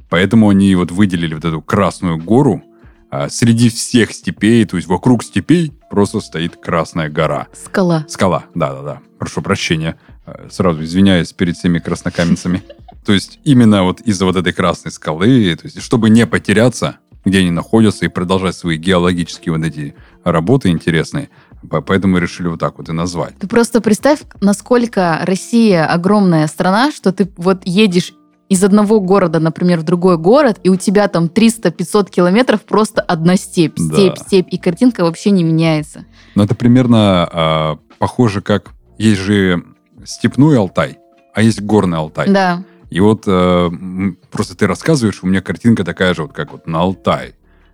Поэтому 0.10 0.50
они 0.50 0.76
вот 0.76 0.92
выделили 0.92 1.34
вот 1.34 1.46
эту 1.46 1.62
Красную 1.62 2.18
гору. 2.18 2.64
а 3.12 3.30
среди 3.30 3.70
всех 3.70 4.12
степей, 4.12 4.66
то 4.66 4.76
есть 4.78 4.88
вокруг 4.90 5.24
степей, 5.24 5.72
просто 5.90 6.20
стоит 6.20 6.58
Красная 6.58 7.10
гора. 7.10 7.48
Скала. 7.54 8.06
Скала, 8.10 8.46
да-да-да. 8.56 9.00
Прошу 9.20 9.42
прощения. 9.42 9.96
Э, 10.26 10.48
Сразу 10.52 10.84
извиняюсь 10.84 11.32
перед 11.34 11.56
всеми 11.56 11.80
краснокаменцами. 11.80 12.62
То 13.06 13.14
есть 13.14 13.40
именно 13.44 13.84
вот 13.84 14.02
из-за 14.02 14.26
вот 14.26 14.36
этой 14.36 14.52
красной 14.52 14.92
скалы, 14.92 15.56
то 15.56 15.66
есть 15.68 15.80
чтобы 15.82 16.10
не 16.10 16.26
потеряться, 16.26 16.98
где 17.24 17.40
они 17.40 17.52
находятся, 17.52 18.06
и 18.06 18.08
продолжать 18.08 18.56
свои 18.56 18.78
геологические 18.78 19.56
вот 19.56 19.64
эти 19.64 19.96
работы 20.24 20.70
интересные, 20.70 21.30
по- 21.70 21.82
поэтому 21.82 22.18
решили 22.18 22.48
вот 22.48 22.60
так 22.60 22.80
вот 22.80 22.90
и 22.90 22.94
назвать. 22.94 23.38
Ты 23.38 23.48
просто 23.48 23.80
представь, 23.80 24.22
насколько 24.42 25.20
Россия 25.22 25.86
огромная 25.86 26.48
страна, 26.48 26.92
что 26.92 27.12
ты 27.14 27.32
вот 27.38 27.62
едешь 27.66 28.14
из 28.50 28.64
одного 28.64 29.00
города, 29.00 29.40
например, 29.40 29.80
в 29.80 29.84
другой 29.84 30.18
город, 30.18 30.60
и 30.64 30.70
у 30.70 30.76
тебя 30.76 31.08
там 31.08 31.26
300-500 31.26 32.10
километров 32.10 32.62
просто 32.62 33.02
одна 33.02 33.38
степь, 33.38 33.74
Да. 33.78 33.96
степь, 33.96 34.18
степь, 34.20 34.48
и 34.54 34.58
картинка 34.58 35.04
вообще 35.04 35.32
не 35.32 35.44
меняется. 35.44 36.06
Но 36.36 36.44
это 36.44 36.54
примерно 36.56 37.28
а, 37.32 37.78
похоже, 37.98 38.42
как 38.42 38.72
есть 38.98 39.20
же 39.22 39.64
степной 40.04 40.58
Алтай, 40.58 41.00
а 41.34 41.42
есть 41.42 41.62
горный 41.62 41.98
Алтай. 41.98 42.30
Да. 42.30 42.64
И 42.92 43.00
вот 43.00 43.24
э, 43.26 43.70
просто 44.32 44.56
ты 44.56 44.68
рассказываешь, 44.68 45.20
у 45.24 45.28
меня 45.28 45.42
картинка 45.42 45.84
такая 45.84 46.14
же, 46.14 46.22
вот 46.24 46.34
как 46.34 46.52
вот 46.52 46.68
на 46.68 46.82
Алтай. 46.82 47.34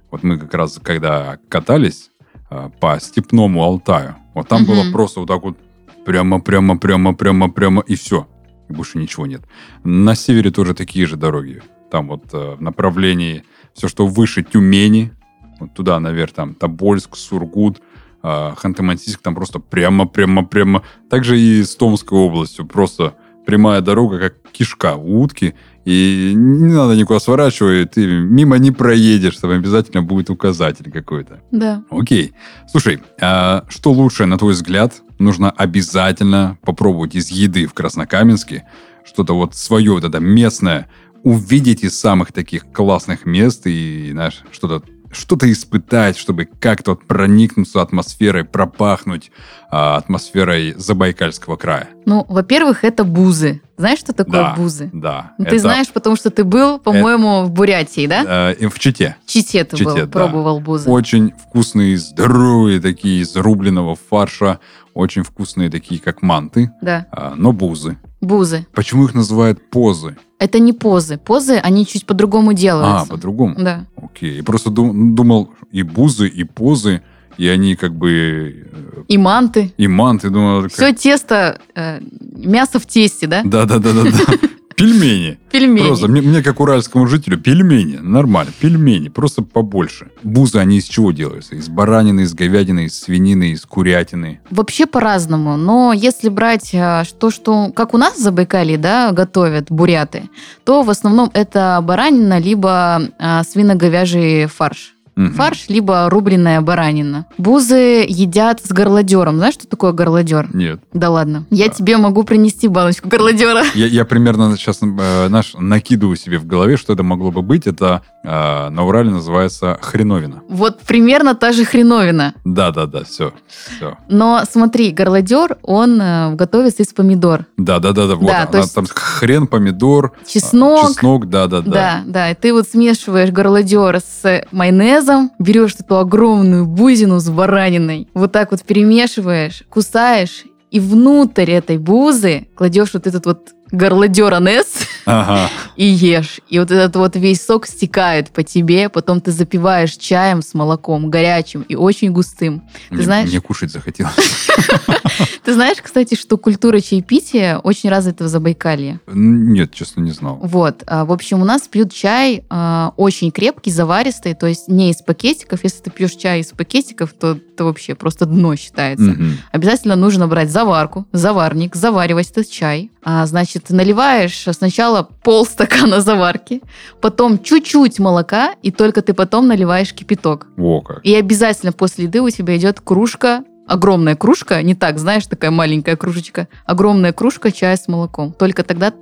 Вот 0.09 0.23
мы 0.23 0.37
как 0.37 0.53
раз, 0.53 0.79
когда 0.81 1.37
катались 1.49 2.11
э, 2.49 2.69
по 2.79 2.97
степному 2.99 3.61
Алтаю, 3.63 4.15
вот 4.33 4.47
там 4.47 4.61
Мгм. 4.63 4.71
было 4.71 4.91
просто 4.91 5.19
вот 5.19 5.27
так 5.27 5.43
вот 5.43 5.57
прямо, 6.05 6.39
прямо, 6.39 6.77
прямо, 6.77 7.13
прямо, 7.13 7.49
прямо, 7.51 7.81
и 7.85 7.95
все. 7.95 8.25
И 8.71 8.73
больше 8.73 8.97
ничего 8.97 9.25
нет. 9.27 9.41
На 9.83 10.15
севере 10.15 10.49
тоже 10.49 10.73
такие 10.73 11.05
же 11.05 11.17
дороги. 11.17 11.61
Там 11.89 12.07
вот 12.07 12.33
э, 12.33 12.55
в 12.55 12.61
направлении 12.61 13.43
все, 13.73 13.89
что 13.89 14.07
выше 14.07 14.43
Тюмени, 14.43 15.11
вот 15.59 15.73
туда 15.73 15.99
наверх, 15.99 16.31
там 16.31 16.55
Тобольск, 16.55 17.17
Сургут, 17.17 17.81
э, 18.23 18.27
Ханты-Мансийск, 18.27 19.19
там 19.21 19.35
просто 19.35 19.59
прямо, 19.59 20.07
прямо, 20.07 20.45
прямо. 20.45 20.83
Также 21.09 21.37
и 21.37 21.63
с 21.63 21.75
Томской 21.75 22.17
областью, 22.17 22.65
просто 22.65 23.15
прямая 23.45 23.81
дорога, 23.81 24.19
как 24.19 24.51
кишка 24.51 24.95
утки, 24.95 25.55
и 25.85 26.33
не 26.35 26.73
надо 26.73 26.95
никуда 26.95 27.19
сворачивать, 27.19 27.91
ты 27.91 28.05
мимо 28.05 28.57
не 28.57 28.71
проедешь, 28.71 29.37
там 29.37 29.51
обязательно 29.51 30.03
будет 30.03 30.29
указатель 30.29 30.91
какой-то. 30.91 31.41
Да. 31.51 31.83
Окей. 31.89 32.33
Слушай, 32.69 33.01
а 33.19 33.65
что 33.67 33.91
лучше, 33.91 34.25
на 34.25 34.37
твой 34.37 34.53
взгляд, 34.53 35.01
нужно 35.17 35.49
обязательно 35.49 36.57
попробовать 36.61 37.15
из 37.15 37.29
еды 37.29 37.65
в 37.65 37.73
Краснокаменске, 37.73 38.65
что-то 39.03 39.33
вот 39.33 39.55
свое, 39.55 39.93
вот 39.93 40.03
это 40.03 40.19
местное, 40.19 40.87
увидеть 41.23 41.83
из 41.83 41.99
самых 41.99 42.31
таких 42.31 42.71
классных 42.71 43.25
мест 43.25 43.65
и, 43.65 44.09
знаешь, 44.11 44.43
что-то 44.51 44.83
что-то 45.11 45.51
испытать, 45.51 46.17
чтобы 46.17 46.45
как-то 46.45 46.91
вот 46.91 47.05
проникнуться 47.05 47.81
атмосферой, 47.81 48.43
пропахнуть 48.45 49.31
а, 49.69 49.97
атмосферой 49.97 50.73
Забайкальского 50.77 51.55
края. 51.55 51.89
Ну, 52.05 52.25
во-первых, 52.27 52.83
это 52.83 53.03
бузы. 53.03 53.61
Знаешь, 53.77 53.99
что 53.99 54.13
такое 54.13 54.41
Да. 54.41 54.53
бузы? 54.55 54.89
Да. 54.93 55.31
Ну, 55.37 55.45
Ты 55.45 55.51
это, 55.51 55.59
знаешь, 55.59 55.89
потому 55.91 56.15
что 56.15 56.29
ты 56.29 56.43
был, 56.43 56.77
по-моему, 56.79 57.43
в 57.43 57.51
Бурятии, 57.51 58.05
да? 58.07 58.51
э, 58.51 58.55
и 58.55 58.67
в 58.67 58.77
Чите. 58.79 59.15
В 59.25 59.29
Чите 59.29 59.63
ты 59.63 59.77
Чите, 59.77 59.89
был, 59.89 59.95
да. 59.95 60.07
пробовал 60.07 60.59
бузы. 60.59 60.89
Очень 60.89 61.31
вкусные, 61.33 61.97
здоровые 61.97 62.79
такие, 62.79 63.21
из 63.21 63.35
рубленого 63.35 63.95
фарша. 64.09 64.59
Очень 64.93 65.23
вкусные 65.23 65.69
такие, 65.69 66.01
как 66.01 66.21
манты. 66.21 66.71
Да. 66.81 67.05
А, 67.11 67.33
но 67.35 67.53
бузы. 67.53 67.97
Бузы. 68.21 68.65
Почему 68.73 69.05
их 69.05 69.13
называют 69.15 69.69
позы? 69.69 70.15
Это 70.39 70.59
не 70.59 70.73
позы. 70.73 71.17
Позы, 71.17 71.53
они 71.55 71.85
чуть 71.85 72.05
по-другому 72.05 72.51
А, 72.51 72.53
делаются. 72.53 73.07
по-другому? 73.09 73.55
Да. 73.57 73.85
Окей. 73.95 74.37
Я 74.37 74.43
просто 74.43 74.69
дум- 74.69 75.15
думал, 75.15 75.49
и 75.71 75.83
бузы, 75.83 76.27
и 76.27 76.43
позы, 76.43 77.01
и 77.37 77.47
они 77.47 77.75
как 77.75 77.95
бы... 77.95 78.67
э, 78.71 79.03
И 79.07 79.17
манты. 79.17 79.73
И 79.77 79.87
манты, 79.87 80.29
думал... 80.29 80.63
как- 80.63 80.71
Все 80.73 80.93
тесто, 80.93 81.59
э, 81.75 81.99
мясо 82.35 82.79
в 82.79 82.85
тесте, 82.85 83.27
да? 83.27 83.41
Да-да-да-да-да. 83.43 84.37
Пельмени. 84.81 85.37
Пельмени. 85.51 85.85
Просто, 85.85 86.07
мне, 86.07 86.21
мне, 86.21 86.41
как 86.41 86.59
уральскому 86.59 87.05
жителю, 87.07 87.37
пельмени. 87.37 87.97
Нормально, 87.97 88.51
пельмени. 88.59 89.09
Просто 89.09 89.43
побольше. 89.43 90.07
Бузы, 90.23 90.57
они 90.57 90.77
из 90.77 90.85
чего 90.85 91.11
делаются? 91.11 91.55
Из 91.55 91.69
баранины, 91.69 92.21
из 92.21 92.33
говядины, 92.33 92.85
из 92.85 92.99
свинины, 92.99 93.51
из 93.51 93.65
курятины. 93.65 94.39
Вообще 94.49 94.87
по-разному. 94.87 95.55
Но 95.57 95.93
если 95.93 96.29
брать 96.29 96.71
а, 96.73 97.03
то, 97.19 97.29
что 97.29 97.71
как 97.75 97.93
у 97.93 97.97
нас 97.97 98.15
в 98.15 98.19
Забайкалье, 98.19 98.77
да, 98.77 99.11
готовят 99.11 99.67
буряты, 99.69 100.29
то 100.63 100.81
в 100.81 100.89
основном 100.89 101.29
это 101.33 101.79
баранина 101.83 102.39
либо 102.39 103.03
а, 103.19 103.43
свино-говяжий 103.43 104.47
фарш. 104.47 104.95
Мгм. 105.15 105.33
Фарш, 105.33 105.65
либо 105.67 106.09
рубленная 106.09 106.61
баранина. 106.61 107.25
Бузы 107.37 108.05
едят 108.07 108.61
с 108.63 108.71
горлодером. 108.71 109.37
Знаешь, 109.37 109.55
что 109.55 109.67
такое 109.67 109.91
горлодер? 109.91 110.47
Нет. 110.53 110.79
Да 110.93 111.09
ладно. 111.09 111.45
Я 111.49 111.65
А. 111.65 111.69
тебе 111.69 111.97
могу 111.97 112.23
принести 112.23 112.67
баночку 112.67 113.09
горлодера. 113.09 113.63
Я, 113.75 113.87
я 113.87 114.05
примерно 114.05 114.55
сейчас 114.57 114.79
э, 114.81 115.27
наш, 115.27 115.53
накидываю 115.57 116.15
себе 116.15 116.37
в 116.37 116.45
голове, 116.45 116.77
что 116.77 116.93
это 116.93 117.03
могло 117.03 117.31
бы 117.31 117.41
быть. 117.41 117.67
Это 117.67 118.01
э, 118.23 118.69
на 118.69 118.85
Урале 118.85 119.11
называется 119.11 119.77
хреновина. 119.81 120.41
Вот 120.47 120.79
примерно 120.81 121.35
та 121.35 121.51
же 121.51 121.65
хреновина. 121.65 122.33
Да-да-да, 122.45 123.03
все. 123.03 123.33
все. 123.47 123.97
Но 124.09 124.43
смотри, 124.49 124.91
горлодер, 124.91 125.57
он 125.61 125.99
э, 126.01 126.35
готовится 126.35 126.83
из 126.83 126.93
помидор. 126.93 127.45
Да-да-да, 127.57 128.05
вот 128.15 128.27
Да, 128.27 128.37
она, 128.43 128.45
то 128.47 128.57
есть- 128.59 128.73
там 128.75 128.85
хрен, 128.89 129.47
помидор, 129.47 130.13
а, 130.21 130.25
Чеснок. 130.27 130.87
чеснок, 130.89 131.29
да-да-да. 131.29 131.71
Да, 131.71 132.01
да, 132.05 132.31
и 132.31 132.35
ты 132.35 132.53
вот 132.53 132.67
смешиваешь 132.67 133.29
горлодер 133.31 133.99
с 133.99 134.45
майонезом, 134.51 135.00
берешь 135.39 135.75
эту 135.79 135.97
огромную 135.97 136.65
бузину 136.65 137.19
с 137.19 137.29
бараниной, 137.29 138.07
вот 138.13 138.31
так 138.31 138.51
вот 138.51 138.61
перемешиваешь, 138.63 139.63
кусаешь, 139.69 140.43
и 140.71 140.79
внутрь 140.79 141.51
этой 141.51 141.77
бузы 141.77 142.47
кладешь 142.55 142.93
вот 142.93 143.05
этот 143.05 143.25
вот 143.25 143.49
горлодер 143.71 144.33
анес 144.33 144.67
Ага. 145.05 145.49
и 145.75 145.85
ешь. 145.85 146.39
И 146.49 146.59
вот 146.59 146.71
этот 146.71 146.95
вот 146.95 147.15
весь 147.17 147.45
сок 147.45 147.67
стекает 147.67 148.29
по 148.31 148.43
тебе, 148.43 148.87
потом 148.89 149.19
ты 149.19 149.31
запиваешь 149.31 149.95
чаем 149.97 150.41
с 150.41 150.53
молоком, 150.53 151.09
горячим 151.09 151.61
и 151.63 151.75
очень 151.75 152.11
густым. 152.13 152.63
Мне, 152.89 153.03
знаешь- 153.03 153.29
мне 153.29 153.41
кушать 153.41 153.71
захотелось. 153.71 154.13
Ты 155.43 155.53
знаешь, 155.53 155.77
кстати, 155.81 156.15
что 156.15 156.37
культура 156.37 156.79
чаепития 156.79 157.57
очень 157.57 157.89
развита 157.89 158.25
в 158.25 158.27
Забайкалье? 158.27 158.99
Нет, 159.07 159.73
честно, 159.73 160.01
не 160.01 160.11
знал. 160.11 160.39
Вот, 160.41 160.83
а, 160.87 161.05
в 161.05 161.11
общем, 161.11 161.41
у 161.41 161.45
нас 161.45 161.63
пьют 161.63 161.93
чай 161.93 162.43
а, 162.49 162.93
очень 162.97 163.31
крепкий, 163.31 163.71
заваристый, 163.71 164.33
то 164.33 164.47
есть 164.47 164.67
не 164.67 164.91
из 164.91 164.97
пакетиков. 164.97 165.63
Если 165.63 165.81
ты 165.83 165.91
пьешь 165.91 166.15
чай 166.15 166.41
из 166.41 166.47
пакетиков, 166.47 167.13
то 167.13 167.31
это 167.53 167.65
вообще 167.65 167.95
просто 167.95 168.25
дно 168.25 168.55
считается. 168.55 169.15
Обязательно 169.51 169.95
нужно 169.95 170.27
брать 170.27 170.49
заварку, 170.49 171.05
заварник, 171.11 171.75
заваривать 171.75 172.31
этот 172.31 172.49
чай. 172.49 172.91
А, 173.03 173.25
значит, 173.25 173.69
наливаешь 173.69 174.45
сначала 174.51 175.09
полстакана 175.23 176.01
заварки, 176.01 176.61
потом 177.01 177.39
чуть-чуть 177.39 177.99
молока, 177.99 178.53
и 178.61 178.71
только 178.71 179.01
ты 179.01 179.13
потом 179.13 179.47
наливаешь 179.47 179.93
кипяток. 179.93 180.47
Во 180.55 180.81
как. 180.81 181.03
И 181.03 181.15
обязательно 181.15 181.71
после 181.71 182.05
еды 182.05 182.21
у 182.21 182.29
тебя 182.29 182.57
идет 182.57 182.79
кружка, 182.79 183.43
огромная 183.71 184.17
кружка, 184.17 184.61
не 184.61 184.75
так, 184.75 184.99
знаешь, 184.99 185.25
такая 185.27 185.49
маленькая 185.49 185.95
кружечка, 185.95 186.49
огромная 186.65 187.13
кружка 187.13 187.51
чая 187.51 187.77
с 187.77 187.87
молоком. 187.87 188.33
Только 188.33 188.63
тогда 188.63 188.93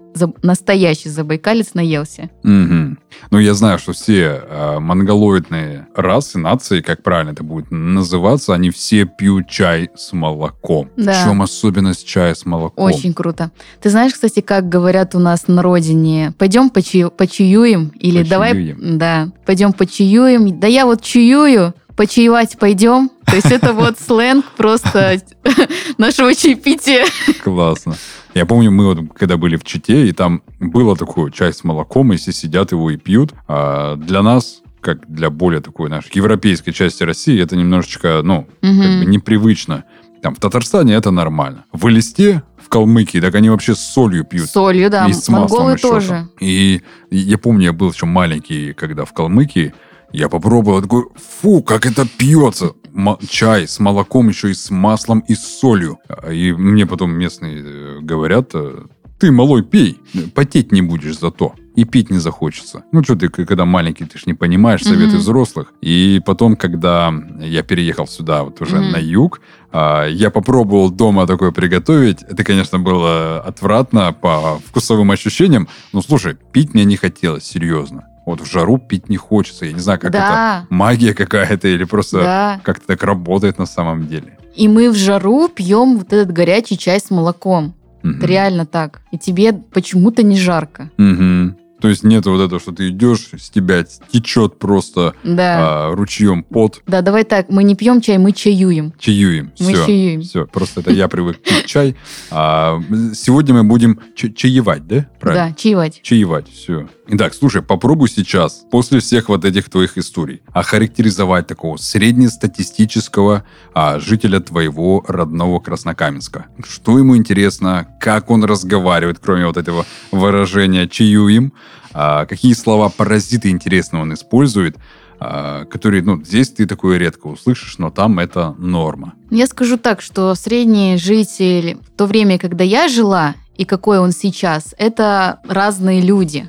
настоящий 0.43 1.09
забайкалец 1.09 1.73
наелся. 1.73 2.29
Мгм. 2.43 2.99
Ну, 3.31 3.39
я 3.39 3.53
знаю, 3.53 3.79
что 3.79 3.93
все 3.93 4.41
э, 4.43 4.79
монголоидные 4.79 5.87
расы, 5.95 6.37
нации, 6.37 6.81
как 6.81 7.01
правильно 7.03 7.31
это 7.31 7.43
будет 7.43 7.71
называться, 7.71 8.53
они 8.53 8.69
все 8.69 9.05
пьют 9.05 9.49
чай 9.49 9.89
с 9.95 10.13
молоком. 10.13 10.89
Да. 10.97 11.13
В 11.13 11.23
чем 11.23 11.41
особенность 11.41 12.07
чая 12.07 12.35
с 12.35 12.45
молоком? 12.45 12.83
Очень 12.83 13.13
круто. 13.13 13.51
Ты 13.81 13.89
знаешь, 13.89 14.13
кстати, 14.13 14.41
как 14.41 14.69
говорят 14.69 15.15
у 15.15 15.19
нас 15.19 15.47
на 15.47 15.61
родине? 15.61 16.33
Пойдем 16.37 16.69
почаю- 16.69 17.11
почаюем? 17.11 17.91
Или 17.99 18.23
давай... 18.23 18.49
Почаюем. 18.51 18.97
Да, 18.97 19.29
пойдем 19.45 19.73
почаюем. 19.73 20.59
Да 20.59 20.67
я 20.67 20.85
вот 20.85 21.01
чаюю, 21.01 21.73
почаевать 21.95 22.57
пойдем. 22.57 23.11
То 23.29 23.35
есть 23.35 23.51
это 23.51 23.73
вот 23.73 23.99
сленг 23.99 24.45
просто 24.57 25.21
нашего 25.97 26.33
чаепития. 26.33 27.05
Классно. 27.43 27.95
Я 28.33 28.45
помню, 28.45 28.71
мы 28.71 28.85
вот 28.93 28.99
когда 29.17 29.37
были 29.37 29.55
в 29.55 29.63
Чите, 29.63 30.07
и 30.07 30.11
там 30.11 30.41
было 30.59 30.95
такое 30.95 31.31
чай 31.31 31.53
с 31.53 31.63
молоком, 31.63 32.13
и 32.13 32.17
все 32.17 32.31
сидят 32.31 32.71
его 32.71 32.91
и 32.91 32.97
пьют. 32.97 33.33
А 33.47 33.95
для 33.95 34.21
нас, 34.21 34.61
как 34.81 35.11
для 35.11 35.29
более 35.29 35.61
такой 35.61 35.89
нашей 35.89 36.11
европейской 36.13 36.71
части 36.71 37.03
России, 37.03 37.41
это 37.41 37.55
немножечко, 37.55 38.21
ну, 38.23 38.47
как 38.61 38.69
Мгм. 38.71 38.99
бы 38.99 39.05
непривычно. 39.05 39.83
Там 40.21 40.35
в 40.35 40.39
Татарстане 40.39 40.93
это 40.95 41.11
нормально. 41.11 41.63
В 41.71 41.87
Элисте, 41.87 42.43
в 42.61 42.67
Калмыкии, 42.69 43.19
так 43.19 43.33
они 43.35 43.49
вообще 43.49 43.73
с 43.73 43.79
солью 43.79 44.25
пьют. 44.25 44.49
С 44.49 44.51
солью, 44.51 44.89
да. 44.89 45.07
И 45.07 45.13
с 45.13 45.27
маслом 45.29 45.59
Монголы 45.59 45.73
еще 45.73 45.89
тоже. 45.89 46.07
там. 46.09 46.31
И 46.41 46.81
я 47.09 47.37
помню, 47.37 47.63
я 47.65 47.73
был 47.73 47.91
еще 47.91 48.05
маленький, 48.05 48.73
когда 48.73 49.05
в 49.05 49.13
Калмыкии, 49.13 49.73
я 50.11 50.29
попробовал, 50.29 50.81
такой, 50.81 51.05
фу, 51.41 51.61
как 51.63 51.85
это 51.85 52.07
пьется. 52.17 52.71
М- 52.93 53.17
чай 53.27 53.67
с 53.67 53.79
молоком, 53.79 54.29
еще 54.29 54.49
и 54.51 54.53
с 54.53 54.69
маслом, 54.71 55.19
и 55.21 55.35
с 55.35 55.59
солью. 55.59 55.99
И 56.31 56.51
мне 56.53 56.85
потом 56.85 57.11
местные 57.11 57.61
э, 57.63 57.99
говорят, 58.01 58.49
э, 58.53 58.83
ты, 59.19 59.31
малой, 59.31 59.63
пей, 59.63 59.99
потеть 60.33 60.71
не 60.71 60.81
будешь 60.81 61.19
зато. 61.19 61.53
И 61.75 61.85
пить 61.85 62.09
не 62.09 62.17
захочется. 62.17 62.83
Ну, 62.91 63.03
что 63.03 63.15
ты, 63.15 63.29
когда 63.29 63.63
маленький, 63.63 64.03
ты 64.03 64.17
ж 64.17 64.25
не 64.25 64.33
понимаешь 64.33 64.83
советы 64.83 65.11
Мгм. 65.13 65.19
взрослых. 65.19 65.73
И 65.81 66.19
потом, 66.25 66.55
когда 66.57 67.13
я 67.39 67.63
переехал 67.63 68.05
сюда, 68.07 68.43
вот 68.43 68.59
уже 68.61 68.77
Мгм. 68.81 68.91
на 68.91 68.97
юг, 68.97 69.39
а, 69.71 70.05
я 70.07 70.29
попробовал 70.29 70.89
дома 70.89 71.25
такое 71.27 71.51
приготовить. 71.51 72.23
Это, 72.23 72.43
конечно, 72.43 72.79
было 72.79 73.39
отвратно 73.39 74.11
по 74.11 74.59
вкусовым 74.65 75.11
ощущениям. 75.11 75.69
Но, 75.93 76.01
слушай, 76.01 76.35
пить 76.51 76.73
мне 76.73 76.83
не 76.85 76.97
хотелось, 76.97 77.43
серьезно. 77.45 78.03
Вот 78.29 78.41
в 78.41 78.45
жару 78.51 78.77
пить 78.77 79.09
не 79.09 79.17
хочется. 79.17 79.65
Я 79.65 79.73
не 79.73 79.79
знаю, 79.79 79.99
как 79.99 80.11
это 80.11 80.19
да, 80.19 80.65
магия 80.69 81.13
какая-то 81.15 81.67
или 81.67 81.83
просто 81.83 82.17
да. 82.19 82.61
как-то 82.63 82.85
так 82.87 83.01
работает 83.03 83.57
на 83.57 83.65
самом 83.65 84.07
деле. 84.07 84.37
И 84.55 84.67
мы 84.67 84.91
в 84.91 84.95
жару 84.95 85.47
пьем 85.47 85.97
вот 85.97 86.13
этот 86.13 86.31
горячий 86.31 86.77
чай 86.77 86.99
с 86.99 87.09
молоком. 87.09 87.73
Мгм. 88.03 88.17
Это 88.17 88.27
реально 88.27 88.65
так. 88.65 89.01
И 89.11 89.17
тебе 89.17 89.51
почему-то 89.53 90.21
не 90.21 90.37
жарко. 90.37 90.91
Мгм. 90.97 91.57
То 91.81 91.87
есть 91.87 92.03
нет 92.03 92.25
вот 92.25 92.41
этого, 92.41 92.59
что 92.59 92.73
ты 92.73 92.89
идешь, 92.89 93.29
с 93.37 93.49
тебя 93.49 93.85
течет 94.11 94.59
просто 94.59 95.13
Да. 95.23 95.87
а, 95.87 95.95
ручьем 95.95 96.43
пот, 96.43 96.81
Да, 96.85 97.01
давай 97.01 97.23
так, 97.23 97.49
мы 97.49 97.63
не 97.63 97.73
пьем 97.75 98.01
чай, 98.01 98.17
мы 98.17 98.33
чаюем. 98.33 98.93
чаюем. 98.99 99.53
Мы 99.61 99.73
Все. 99.73 99.85
чаюем. 99.85 100.21
Все, 100.21 100.45
просто 100.45 100.81
это 100.81 100.91
я 100.91 101.07
привык 101.07 101.41
пить 101.41 101.65
чай. 101.67 101.95
А, 102.31 102.81
сегодня 103.13 103.53
мы 103.53 103.63
будем 103.63 103.99
ча- 104.13 104.29
чаевать, 104.29 104.87
да? 104.87 105.07
Правильно? 105.21 105.47
Да, 105.49 105.55
чаевать. 105.55 106.01
Чаевать, 106.03 106.47
все. 106.51 106.89
Итак, 107.11 107.33
слушай, 107.33 107.63
попробуй 107.63 108.07
сейчас, 108.07 108.63
после 108.69 108.99
всех 108.99 109.29
вот 109.29 109.43
этих 109.43 109.67
твоих 109.67 109.97
историй, 109.97 110.43
охарактеризовать 110.53 111.47
такого 111.47 111.77
среднестатистического 111.77 113.45
а, 113.73 113.99
жителя 113.99 114.39
твоего 114.39 115.03
родного 115.07 115.59
Краснокаменска. 115.59 116.45
Что 116.63 116.99
ему 116.99 117.17
интересно, 117.17 117.87
как 117.99 118.29
он 118.29 118.43
разговаривает, 118.43 119.17
кроме 119.17 119.47
вот 119.47 119.57
этого 119.57 119.87
выражения 120.11 120.87
«чаюем», 120.87 121.51
а, 121.93 122.27
какие 122.27 122.53
слова 122.53 122.89
паразиты 122.89 123.49
интересно 123.49 124.01
он 124.01 124.13
использует, 124.13 124.77
а, 125.19 125.65
которые, 125.65 126.03
ну, 126.03 126.23
здесь 126.23 126.49
ты 126.49 126.67
такое 126.67 126.99
редко 126.99 127.25
услышишь, 127.25 127.79
но 127.79 127.89
там 127.89 128.19
это 128.19 128.53
норма. 128.59 129.15
Я 129.31 129.47
скажу 129.47 129.77
так, 129.77 130.01
что 130.01 130.35
средний 130.35 130.97
житель 130.97 131.79
в 131.87 131.97
то 131.97 132.05
время, 132.05 132.37
когда 132.37 132.63
я 132.63 132.87
жила, 132.87 133.33
и 133.57 133.65
какой 133.65 133.97
он 133.97 134.11
сейчас, 134.11 134.75
это 134.77 135.39
разные 135.47 136.01
люди. 136.01 136.47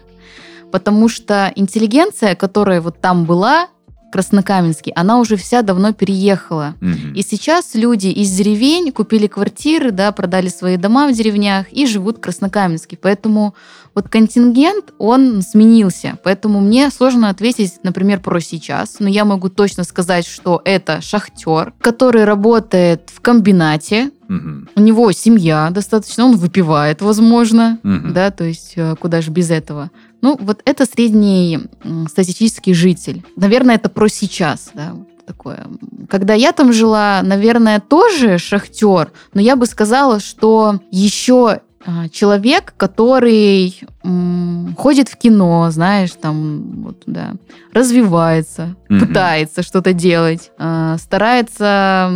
Потому 0.71 1.09
что 1.09 1.53
интеллигенция, 1.55 2.35
которая 2.35 2.81
вот 2.81 3.01
там 3.01 3.25
была, 3.25 3.69
в 4.11 4.13
Краснокаменске, 4.13 4.91
она 4.97 5.21
уже 5.21 5.37
вся 5.37 5.63
давно 5.63 5.93
переехала. 5.93 6.75
Мгм. 6.81 7.15
И 7.15 7.23
сейчас 7.23 7.77
люди 7.77 8.09
из 8.09 8.31
деревень 8.33 8.91
купили 8.91 9.29
квартиры, 9.29 9.93
да, 9.93 10.11
продали 10.11 10.49
свои 10.49 10.77
дома 10.77 11.07
в 11.07 11.13
деревнях 11.13 11.73
и 11.73 11.87
живут 11.87 12.19
в 12.19 12.21
Краснокаменске. 12.21 12.99
Поэтому 13.01 13.55
вот 13.95 14.09
контингент, 14.09 14.87
он 14.99 15.43
сменился. 15.43 16.19
Поэтому 16.25 16.61
мне 16.61 16.91
сложно 16.91 17.29
ответить, 17.29 17.75
например, 17.85 18.21
про 18.21 18.41
сейчас. 18.41 18.97
Но 18.99 19.09
я 19.09 19.25
могу 19.25 19.49
точно 19.49 19.85
сказать, 19.85 20.27
что 20.27 20.61
это 20.65 21.01
шахтер, 21.01 21.73
который 21.81 22.25
работает 22.25 23.11
в 23.15 23.21
комбинате. 23.21 24.11
Мгм. 24.27 24.69
У 24.75 24.81
него 24.81 25.13
семья 25.13 25.71
достаточно, 25.71 26.25
он 26.25 26.37
выпивает, 26.37 27.01
возможно. 27.01 27.79
Мгм. 27.85 28.13
Да, 28.13 28.33
то 28.33 28.45
есть 28.45 28.73
э, 28.75 28.97
куда 28.99 29.23
же 29.23 29.31
без 29.31 29.51
этого. 29.51 29.91
Ну, 30.23 30.37
вот 30.41 30.63
это 30.65 30.87
средний 30.87 31.61
статистический 32.09 32.75
житель. 32.75 33.25
Наверное, 33.37 33.77
это 33.77 33.89
про 33.89 34.09
сейчас, 34.09 34.71
да, 34.75 34.97
такое. 35.27 35.67
Когда 36.09 36.35
я 36.35 36.53
там 36.53 36.73
жила, 36.73 37.21
наверное, 37.23 37.81
тоже 37.81 38.39
шахтер, 38.39 39.13
но 39.33 39.41
я 39.41 39.57
бы 39.57 39.67
сказала, 39.67 40.21
что 40.21 40.81
еще 40.91 41.61
человек, 42.13 42.75
который 42.77 43.81
м, 44.03 44.75
ходит 44.79 45.09
в 45.09 45.17
кино, 45.17 45.69
знаешь, 45.71 46.11
там, 46.13 46.83
вот, 46.83 47.03
да, 47.07 47.33
развивается, 47.73 48.77
Мгм. 48.89 49.01
пытается 49.07 49.63
что-то 49.63 49.93
делать, 49.93 50.51
а, 50.59 50.97
старается 50.99 52.11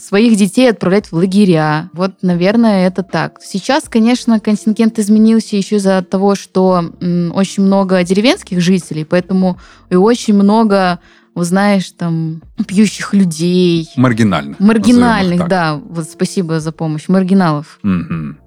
своих 0.00 0.36
детей 0.36 0.70
отправлять 0.70 1.08
в 1.10 1.14
лагеря. 1.14 1.90
Вот, 1.92 2.12
наверное, 2.22 2.86
это 2.86 3.02
так. 3.02 3.38
Сейчас, 3.42 3.84
конечно, 3.88 4.40
контингент 4.40 4.98
изменился 4.98 5.56
еще 5.56 5.76
из-за 5.76 6.02
того, 6.02 6.34
что 6.34 6.90
м, 7.00 7.32
очень 7.34 7.62
много 7.64 8.02
деревенских 8.04 8.60
жителей, 8.60 9.04
поэтому 9.04 9.58
и 9.90 9.96
очень 9.96 10.34
много, 10.34 11.00
знаешь, 11.34 11.90
там, 11.92 12.42
пьющих 12.66 13.14
людей, 13.14 13.88
Маргинальных. 13.96 14.60
Маргинальных, 14.60 15.48
да. 15.48 15.76
Вот 15.82 16.04
спасибо 16.04 16.60
за 16.60 16.72
помощь. 16.72 17.08
Маргиналов. 17.08 17.78
Мгм, 17.82 18.38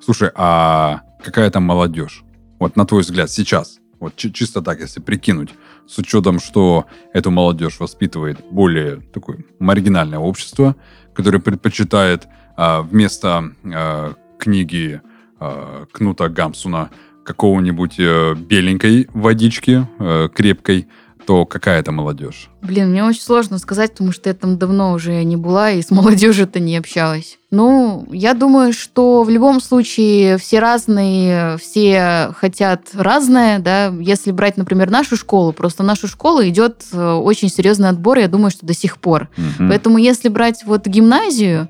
Слушай, 0.00 0.30
а 0.34 1.02
какая 1.22 1.50
там 1.50 1.64
молодежь? 1.64 2.24
Вот 2.58 2.76
на 2.76 2.84
твой 2.84 3.02
взгляд 3.02 3.30
сейчас, 3.30 3.78
вот 4.00 4.16
чи- 4.16 4.32
чисто 4.32 4.62
так, 4.62 4.80
если 4.80 5.00
прикинуть, 5.00 5.50
с 5.86 5.98
учетом, 5.98 6.40
что 6.40 6.86
эту 7.12 7.30
молодежь 7.30 7.78
воспитывает 7.80 8.38
более 8.50 8.96
такое 9.12 9.44
маргинальное 9.58 10.18
общество, 10.18 10.74
которое 11.14 11.38
предпочитает 11.38 12.26
а, 12.56 12.82
вместо 12.82 13.52
а, 13.64 14.14
книги 14.38 15.00
а, 15.38 15.86
Кнута 15.92 16.28
Гамсуна 16.28 16.90
какого-нибудь 17.26 17.96
э, 17.98 18.34
беленькой 18.36 19.08
водички, 19.12 19.86
э, 19.98 20.28
крепкой, 20.32 20.86
то 21.26 21.44
какая 21.44 21.80
это 21.80 21.90
молодежь? 21.90 22.48
Блин, 22.62 22.90
мне 22.90 23.04
очень 23.04 23.20
сложно 23.20 23.58
сказать, 23.58 23.90
потому 23.92 24.12
что 24.12 24.30
я 24.30 24.34
там 24.34 24.58
давно 24.58 24.92
уже 24.92 25.24
не 25.24 25.36
была 25.36 25.72
и 25.72 25.82
с 25.82 25.90
молодежью-то 25.90 26.60
не 26.60 26.76
общалась. 26.76 27.38
Ну, 27.52 28.06
я 28.10 28.34
думаю, 28.34 28.72
что 28.72 29.22
в 29.22 29.30
любом 29.30 29.60
случае 29.60 30.36
все 30.36 30.58
разные, 30.58 31.56
все 31.58 32.32
хотят 32.36 32.88
разное, 32.92 33.60
да. 33.60 33.94
Если 34.00 34.32
брать, 34.32 34.56
например, 34.56 34.90
нашу 34.90 35.16
школу, 35.16 35.52
просто 35.52 35.84
нашу 35.84 36.08
школу 36.08 36.42
идет 36.42 36.82
э, 36.92 37.12
очень 37.12 37.48
серьезный 37.48 37.88
отбор, 37.88 38.18
я 38.18 38.26
думаю, 38.26 38.50
что 38.50 38.66
до 38.66 38.74
сих 38.74 38.98
пор. 38.98 39.28
Мгм. 39.36 39.68
Поэтому 39.68 39.98
если 39.98 40.28
брать 40.28 40.64
вот 40.66 40.88
гимназию, 40.88 41.68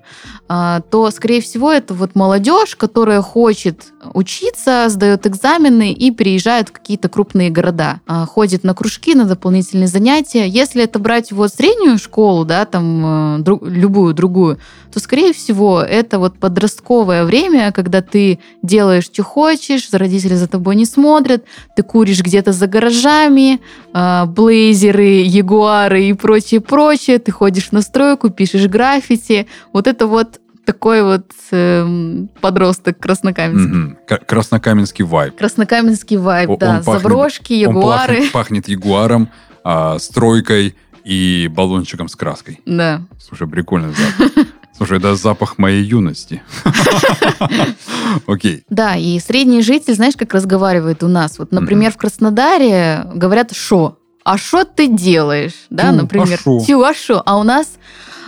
а, 0.49 0.81
то, 0.81 1.11
скорее 1.11 1.43
всего, 1.43 1.71
это 1.71 1.93
вот 1.93 2.15
молодежь, 2.15 2.75
которая 2.75 3.21
хочет 3.21 3.93
учиться, 4.15 4.87
сдает 4.89 5.27
экзамены 5.27 5.93
и 5.93 6.11
переезжает 6.11 6.71
в 6.71 6.73
какие-то 6.73 7.11
крупные 7.11 7.51
города. 7.51 8.01
А, 8.07 8.25
Ходит 8.25 8.65
на 8.65 8.73
кружки, 8.75 9.15
на 9.15 9.27
дополнительные 9.27 9.89
занятия. 9.89 10.49
Если 10.49 10.83
это 10.83 10.99
брать 10.99 11.33
вот 11.33 11.53
среднюю 11.53 11.99
школу, 11.99 12.47
да, 12.47 12.65
там 12.65 13.37
э, 13.37 13.45
любую 13.63 14.15
другую, 14.15 14.59
то, 14.93 15.01
скорее 15.01 15.35
всего, 15.35 15.66
это 15.75 16.19
вот 16.19 16.39
подростковое 16.39 17.25
время, 17.25 17.73
когда 17.73 18.01
ты 18.03 18.39
делаешь, 18.63 19.05
что 19.05 19.23
хочешь, 19.23 19.89
родители 19.93 20.35
за 20.35 20.49
тобой 20.49 20.77
не 20.77 20.87
смотрят, 20.87 21.45
ты 21.77 21.83
куришь 21.83 22.21
где-то 22.23 22.53
за 22.53 22.67
гаражами, 22.67 23.61
а, 23.93 24.27
блейзеры, 24.27 25.23
ягуары 25.23 26.05
и 26.05 26.13
прочее-прочее. 26.13 27.19
Ты 27.19 27.33
ходишь 27.33 27.73
на 27.73 27.83
стройку, 27.83 28.31
пишешь 28.31 28.67
граффити. 28.67 29.47
Вот 29.73 29.87
это 29.87 30.07
вот 30.07 30.41
такой 30.65 31.03
вот 31.05 31.27
эм, 31.53 32.29
подросток 32.41 32.99
краснокаменский. 32.99 33.97
К- 34.09 34.25
Краснокаменский 34.27 35.05
вайб. 35.05 35.37
Краснокаменский 35.37 36.17
вайб, 36.17 36.51
О- 36.51 36.57
да. 36.57 36.71
он 36.71 36.83
пахнет- 36.85 37.03
Заброшки, 37.03 37.53
Он 37.67 37.77
ягуары. 37.77 38.15
пахнет, 38.15 38.33
пахнет 38.33 38.69
ягуаром, 38.69 39.29
а, 39.63 39.99
стройкой 40.01 40.75
и 41.05 41.49
баллончиком 41.55 42.09
с 42.09 42.17
краской. 42.17 42.61
Да. 42.67 43.03
Слушай, 43.21 43.47
прикольный 43.47 43.91
запах. 43.95 44.47
Слушай, 44.77 44.99
это 44.99 45.17
запах 45.17 45.59
моей 45.59 45.83
юности. 45.83 46.43
Окей. 48.27 48.65
Да, 48.69 48.97
и 48.97 49.19
средний 49.21 49.63
житель, 49.63 49.95
знаешь, 49.95 50.15
как 50.17 50.35
разговаривает 50.35 51.03
у 51.03 51.09
нас? 51.09 51.39
Вот, 51.39 51.53
например, 51.53 51.93
в 51.93 51.97
Краснодаре 51.97 53.07
говорят 53.15 53.53
«шо». 53.55 53.99
А 54.25 54.39
что 54.39 54.65
ты 54.65 54.89
делаешь? 54.89 55.55
Да, 55.71 55.91
а 55.91 55.93
например. 55.93 56.41
Тю, 56.67 56.83
а 56.83 56.93
шо? 56.95 57.23
А 57.25 57.39
у 57.39 57.45
нас 57.45 57.69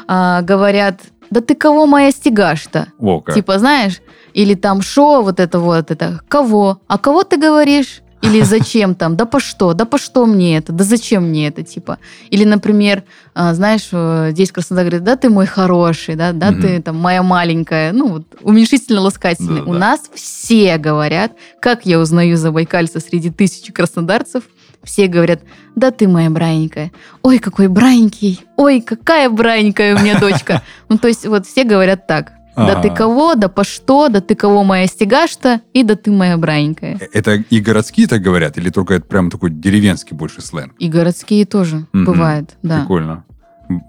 а, 0.07 0.43
говорят 0.43 1.01
да 1.31 1.41
ты 1.41 1.55
кого 1.55 1.87
моя 1.87 2.11
стигаешь-то? 2.11 2.89
О, 2.99 3.21
как. 3.21 3.35
Типа, 3.35 3.59
знаешь, 3.59 4.01
или 4.33 4.55
там 4.55 4.83
шо, 4.83 5.23
вот 5.23 5.41
это 5.41 5.59
вот, 5.59 5.91
это, 5.91 6.21
кого? 6.29 6.81
А 6.87 6.99
кого 6.99 7.23
ты 7.25 7.37
говоришь? 7.37 8.03
Или 8.23 8.43
зачем 8.43 8.95
там? 8.95 9.17
Да 9.17 9.25
по 9.27 9.39
что? 9.41 9.75
Да 9.75 9.85
по 9.85 9.97
что 9.99 10.27
мне 10.27 10.57
это? 10.59 10.73
Да 10.73 10.85
зачем 10.85 11.29
мне 11.29 11.49
это? 11.49 11.63
Типа. 11.63 11.99
Или, 12.31 12.45
например, 12.45 13.05
а, 13.35 13.55
знаешь, 13.55 13.89
э, 13.93 14.31
здесь 14.33 14.51
в 14.51 14.53
Краснодаре 14.53 14.89
говорят, 14.91 15.05
да 15.05 15.17
ты 15.17 15.31
мой 15.31 15.47
хороший, 15.47 16.17
да, 16.17 16.33
да 16.33 16.53
ты 16.53 16.83
там 16.83 16.97
моя 16.97 17.23
маленькая. 17.23 17.93
Ну, 17.93 18.09
вот, 18.09 18.25
уменьшительно-ласкательный. 18.41 19.63
У 19.63 19.67
Да-да. 19.67 19.79
нас 19.79 20.11
все 20.15 20.77
говорят, 20.79 21.33
как 21.61 21.87
я 21.87 21.99
узнаю 22.01 22.37
забайкальца 22.37 23.01
среди 23.01 23.31
тысячи 23.31 23.73
краснодарцев, 23.73 24.45
все 24.85 25.07
говорят, 25.07 25.41
да 25.75 25.91
ты 25.91 26.09
моя 26.09 26.31
браненькая. 26.31 26.93
Ой, 27.23 27.39
какой 27.39 27.69
браненький. 27.69 28.41
Ой, 28.57 28.81
какая 28.81 29.29
браненькая 29.29 29.97
у 29.97 30.01
меня 30.01 30.19
дочка. 30.19 30.63
Ну, 30.89 30.97
то 30.99 31.07
есть 31.09 31.27
вот 31.27 31.47
все 31.47 31.65
говорят 31.65 32.07
так. 32.07 32.33
Да 32.66 32.81
ты 32.83 32.88
А. 32.88 32.94
кого, 32.94 33.35
да 33.35 33.49
по 33.49 33.64
что, 33.64 34.09
да 34.09 34.21
ты 34.21 34.35
кого 34.35 34.64
моя 34.64 34.87
стигашта, 34.87 35.61
и 35.73 35.83
да 35.83 35.94
ты 35.94 36.11
моя 36.11 36.37
браненькая. 36.37 36.97
Э, 37.01 37.07
Это 37.12 37.33
и 37.35 37.61
городские 37.61 38.07
так 38.09 38.21
говорят, 38.21 38.59
или 38.59 38.71
только 38.71 38.94
это 38.94 39.05
прям 39.07 39.31
такой 39.31 39.51
деревенский 39.51 40.16
больше 40.16 40.40
сленг? 40.42 40.73
И 40.79 40.88
городские 40.88 41.44
тоже 41.47 41.87
бывает, 41.92 42.57
да. 42.62 42.81
Прикольно. 42.81 43.25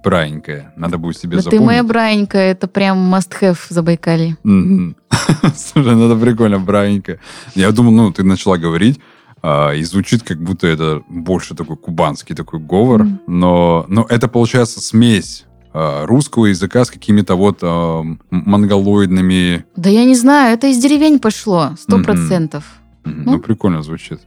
Браенькая. 0.04 0.74
Надо 0.76 0.98
будет 0.98 1.18
себе 1.18 1.38
Да 1.38 1.38
ты 1.38 1.44
запомнить. 1.46 1.66
моя 1.66 1.84
браненькая, 1.84 2.52
это 2.52 2.68
прям 2.68 3.14
must-have 3.14 3.54
в 3.56 3.70
Забайкалье. 3.70 4.38
Мгм. 4.44 4.96
Слушай, 5.56 5.96
ну 5.96 6.12
это 6.12 6.20
прикольно, 6.20 6.60
браенькая. 6.60 7.20
Я 7.56 7.72
думал, 7.72 7.92
ну, 7.94 8.12
ты 8.12 8.24
начала 8.24 8.58
говорить, 8.58 9.00
а, 9.42 9.72
и 9.72 9.82
звучит, 9.84 10.24
как 10.24 10.42
будто 10.44 10.68
это 10.68 11.02
больше 11.08 11.56
такой 11.56 11.78
кубанский 11.78 12.36
такой 12.36 12.60
говор, 12.60 13.04
Мгм. 13.04 13.22
но, 13.28 13.86
но 13.88 14.06
это 14.10 14.28
получается 14.28 14.82
смесь 14.82 15.46
русского 15.74 16.48
языка 16.48 16.84
с 16.86 16.90
какими-то 16.92 17.36
вот 17.36 17.62
м- 17.64 18.20
монголоидными... 18.32 19.66
Да 19.76 19.90
я 19.90 20.06
не 20.06 20.16
знаю, 20.16 20.54
это 20.54 20.68
из 20.68 20.78
деревень 20.78 21.20
пошло, 21.20 21.72
сто 21.80 22.00
процентов. 22.04 22.64
Мгм, 23.06 23.24
Ну. 23.26 23.32
Ну, 23.34 23.40
прикольно 23.40 23.82
звучит. 23.84 24.20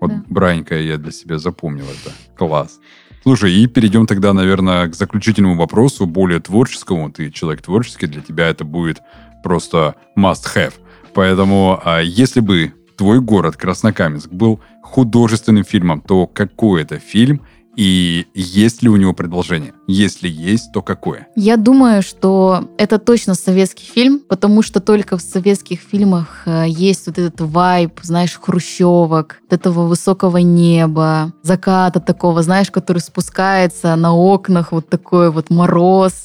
Вот 0.00 0.10
Да. 0.10 0.22
браенькая 0.28 0.82
я 0.82 0.96
для 0.98 1.12
себя 1.12 1.38
запомнил 1.38 1.84
это. 1.84 2.12
Класс. 2.36 2.80
Слушай, 3.22 3.52
и 3.54 3.66
перейдем 3.68 4.06
тогда, 4.06 4.32
наверное, 4.32 4.88
к 4.88 4.94
заключительному 4.96 5.56
вопросу, 5.56 6.06
более 6.06 6.40
творческому. 6.40 7.10
Ты 7.10 7.30
человек 7.30 7.62
творческий, 7.62 8.06
для 8.08 8.20
тебя 8.20 8.48
это 8.48 8.64
будет 8.64 9.00
просто 9.44 9.94
must-have. 10.18 10.74
Поэтому, 11.14 11.80
а, 11.84 12.00
если 12.00 12.40
бы 12.40 12.72
твой 12.96 13.20
город 13.20 13.56
Краснокаменск 13.56 14.30
был 14.30 14.60
художественным 14.82 15.64
фильмом, 15.64 16.00
то 16.00 16.26
какой 16.26 16.82
это 16.82 16.98
фильм 16.98 17.40
и 17.76 18.26
есть 18.34 18.82
ли 18.82 18.88
у 18.88 18.96
него 18.96 19.12
продолжение? 19.12 19.72
Если 19.86 20.28
есть, 20.28 20.72
то 20.72 20.82
какое? 20.82 21.28
Я 21.36 21.56
думаю, 21.56 22.02
что 22.02 22.70
это 22.76 22.98
точно 22.98 23.34
советский 23.34 23.84
фильм, 23.84 24.20
потому 24.20 24.62
что 24.62 24.80
только 24.80 25.16
в 25.16 25.22
советских 25.22 25.80
фильмах 25.80 26.42
э, 26.46 26.66
есть 26.68 27.06
вот 27.06 27.18
этот 27.18 27.40
вайб, 27.40 27.98
знаешь, 28.02 28.38
хрущевок, 28.40 29.38
вот 29.42 29.52
этого 29.52 29.86
высокого 29.86 30.38
неба, 30.38 31.32
заката 31.42 32.00
такого, 32.00 32.42
знаешь, 32.42 32.70
который 32.70 32.98
спускается 32.98 33.96
на 33.96 34.14
окнах, 34.14 34.72
вот 34.72 34.88
такой 34.88 35.30
вот 35.30 35.50
мороз. 35.50 36.24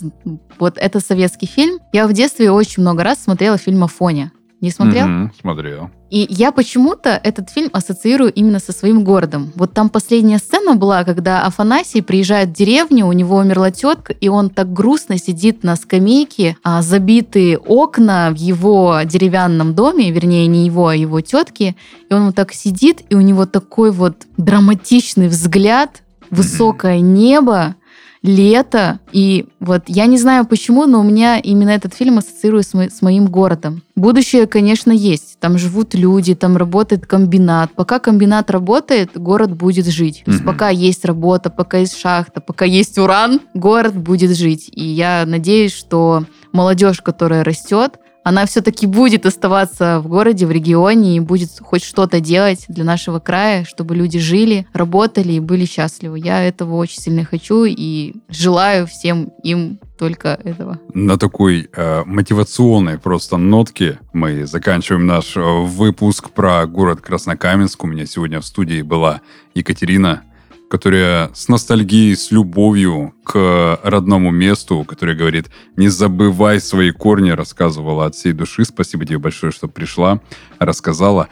Вот 0.60 0.78
это 0.78 1.00
советский 1.00 1.46
фильм. 1.46 1.80
Я 1.94 2.08
в 2.08 2.14
детстве 2.14 2.52
очень 2.52 2.82
много 2.82 3.04
раз 3.04 3.24
смотрела 3.24 3.58
фильм 3.58 3.84
«Афоня». 3.84 4.32
Не 4.60 4.72
смотрел? 4.72 5.08
Мгм, 5.08 5.32
смотрел. 5.40 5.90
И 6.10 6.26
я 6.30 6.52
почему-то 6.52 7.10
этот 7.10 7.50
фильм 7.50 7.70
ассоциирую 7.74 8.32
именно 8.34 8.60
со 8.60 8.72
своим 8.72 9.04
городом. 9.04 9.52
Вот 9.56 9.74
там 9.74 9.90
последняя 9.90 10.40
сцена 10.40 10.76
была, 10.76 11.04
когда 11.04 11.46
Афанасий 11.46 12.02
приезжает 12.02 12.50
в 12.50 12.54
деревню, 12.54 13.06
у 13.06 13.12
него 13.12 13.38
умерла 13.38 13.70
тетка, 13.70 14.14
и 14.14 14.30
он 14.30 14.50
так 14.50 14.74
грустно 14.74 15.20
сидит 15.20 15.64
на 15.64 15.76
скамейке, 15.76 16.58
а 16.64 16.82
забитые 16.82 17.60
окна 17.60 18.32
в 18.32 18.36
его 18.36 19.02
деревянном 19.06 19.76
доме, 19.76 20.10
вернее, 20.10 20.48
не 20.48 20.66
его, 20.66 20.88
а 20.88 20.96
его 20.96 21.22
тетки, 21.22 21.76
и 22.10 22.14
он 22.14 22.28
вот 22.28 22.36
так 22.36 22.54
сидит, 22.54 23.04
и 23.10 23.16
у 23.16 23.22
него 23.22 23.46
такой 23.46 23.92
вот 23.92 24.26
драматичный 24.38 25.28
взгляд, 25.28 26.04
высокое 26.32 27.00
небо, 27.00 27.76
лето, 28.24 29.00
и 29.12 29.46
вот 29.60 29.84
я 29.88 30.06
не 30.06 30.18
знаю 30.18 30.46
почему, 30.46 30.86
но 30.86 31.00
у 31.00 31.04
меня 31.04 31.38
именно 31.40 31.70
этот 31.70 31.94
фильм 31.94 32.18
ассоциируется 32.18 32.72
с, 32.72 32.74
мо- 32.74 32.90
с 32.90 33.02
моим 33.02 33.28
городом. 33.28 33.82
Будущее, 33.96 34.48
конечно, 34.48 34.92
есть. 34.92 35.38
Там 35.40 35.58
живут 35.58 35.94
люди, 35.94 36.36
там 36.36 36.58
работает 36.58 37.06
комбинат. 37.06 37.72
Пока 37.76 38.00
комбинат 38.00 38.50
работает, 38.52 39.12
город 39.16 39.56
будет 39.56 39.88
жить. 39.88 40.24
То 40.26 40.32
есть 40.32 40.44
пока 40.46 40.70
есть 40.70 41.06
работа, 41.06 41.50
пока 41.50 41.78
есть 41.78 41.98
шахта, 41.98 42.42
пока 42.42 42.66
есть 42.66 42.98
уран, 42.98 43.40
город 43.54 43.96
будет 43.96 44.36
жить. 44.36 44.70
И 44.74 44.84
я 44.84 45.24
надеюсь, 45.26 45.74
что 45.74 46.26
молодежь, 46.52 47.02
которая 47.02 47.44
растет, 47.44 48.00
она 48.28 48.46
все-таки 48.46 48.88
будет 48.88 49.26
оставаться 49.26 50.02
в 50.02 50.10
городе, 50.10 50.46
в 50.46 50.52
регионе 50.52 51.16
и 51.16 51.22
будет 51.22 51.50
хоть 51.62 51.82
что-то 51.82 52.20
делать 52.20 52.66
для 52.68 52.84
нашего 52.84 53.20
края, 53.20 53.64
чтобы 53.64 53.96
люди 53.96 54.20
жили, 54.20 54.68
работали 54.74 55.32
и 55.32 55.40
были 55.40 55.64
счастливы. 55.64 56.20
Я 56.20 56.44
этого 56.44 56.76
очень 56.76 57.00
сильно 57.00 57.24
хочу 57.24 57.64
и 57.64 58.16
желаю 58.28 58.86
всем 58.86 59.32
им 59.44 59.80
только 59.98 60.38
этого. 60.44 60.78
На 60.94 61.18
такой 61.18 61.70
э, 61.74 62.04
мотивационной 62.06 63.00
просто 63.00 63.38
нотке 63.38 63.98
мы 64.12 64.46
заканчиваем 64.46 65.08
наш 65.08 65.38
э, 65.38 65.42
выпуск 65.42 66.30
про 66.32 66.68
город 66.68 67.00
Краснокаменск. 67.00 67.82
У 67.86 67.88
меня 67.88 68.06
сегодня 68.06 68.42
в 68.42 68.46
студии 68.46 68.82
была 68.82 69.22
Екатерина, 69.56 70.24
которая 70.70 71.32
с 71.34 71.48
ностальгией, 71.48 72.16
с 72.16 72.32
любовью 72.32 73.14
к 73.24 73.80
родному 73.84 74.32
месту, 74.32 74.84
которая 74.84 75.16
говорит, 75.16 75.48
не 75.76 75.88
забывай 75.88 76.60
свои 76.60 76.92
корни, 76.92 77.30
рассказывала 77.32 78.06
от 78.06 78.16
всей 78.16 78.34
души. 78.34 78.66
Спасибо 78.66 79.06
тебе 79.06 79.18
большое, 79.20 79.52
что 79.52 79.68
пришла, 79.68 80.20
рассказала. 80.60 81.30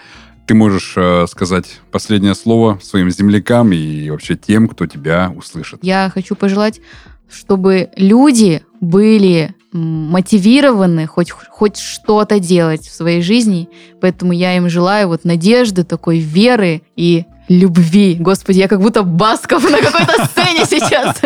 Ты 0.47 0.53
можешь 0.53 0.93
э, 0.95 1.25
сказать 1.27 1.81
последнее 1.91 2.35
слово 2.35 2.79
своим 2.81 3.09
землякам 3.09 3.73
и 3.73 4.09
вообще 4.09 4.35
тем, 4.35 4.67
кто 4.67 4.85
тебя 4.85 5.33
услышит. 5.35 5.79
Я 5.83 6.11
хочу 6.13 6.35
пожелать, 6.35 6.81
чтобы 7.29 7.89
люди 7.97 8.63
были 8.79 9.55
мотивированы 9.71 11.07
хоть, 11.07 11.31
хоть 11.31 11.77
что-то 11.77 12.39
делать 12.39 12.87
в 12.87 12.93
своей 12.93 13.21
жизни. 13.21 13.67
Поэтому 13.99 14.31
я 14.31 14.55
им 14.55 14.69
желаю 14.69 15.07
вот 15.07 15.25
надежды, 15.25 15.83
такой 15.83 16.19
веры 16.19 16.83
и 16.95 17.25
любви. 17.49 18.17
Господи, 18.19 18.59
я 18.59 18.67
как 18.67 18.81
будто 18.81 19.03
Басков 19.03 19.69
на 19.69 19.79
какой-то 19.79 20.25
сцене 20.31 20.65
сейчас. 20.65 21.17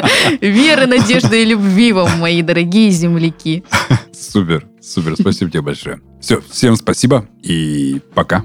Веры, 0.41 0.85
надежды 0.85 1.41
и 1.41 1.45
любви 1.45 1.93
вам, 1.93 2.19
мои 2.19 2.41
дорогие 2.41 2.91
земляки. 2.91 3.63
Супер, 4.11 4.65
супер, 4.81 5.15
спасибо 5.19 5.51
тебе 5.51 5.61
большое. 5.61 6.01
Все, 6.19 6.41
всем 6.49 6.75
спасибо 6.75 7.27
и 7.41 8.01
пока. 8.13 8.43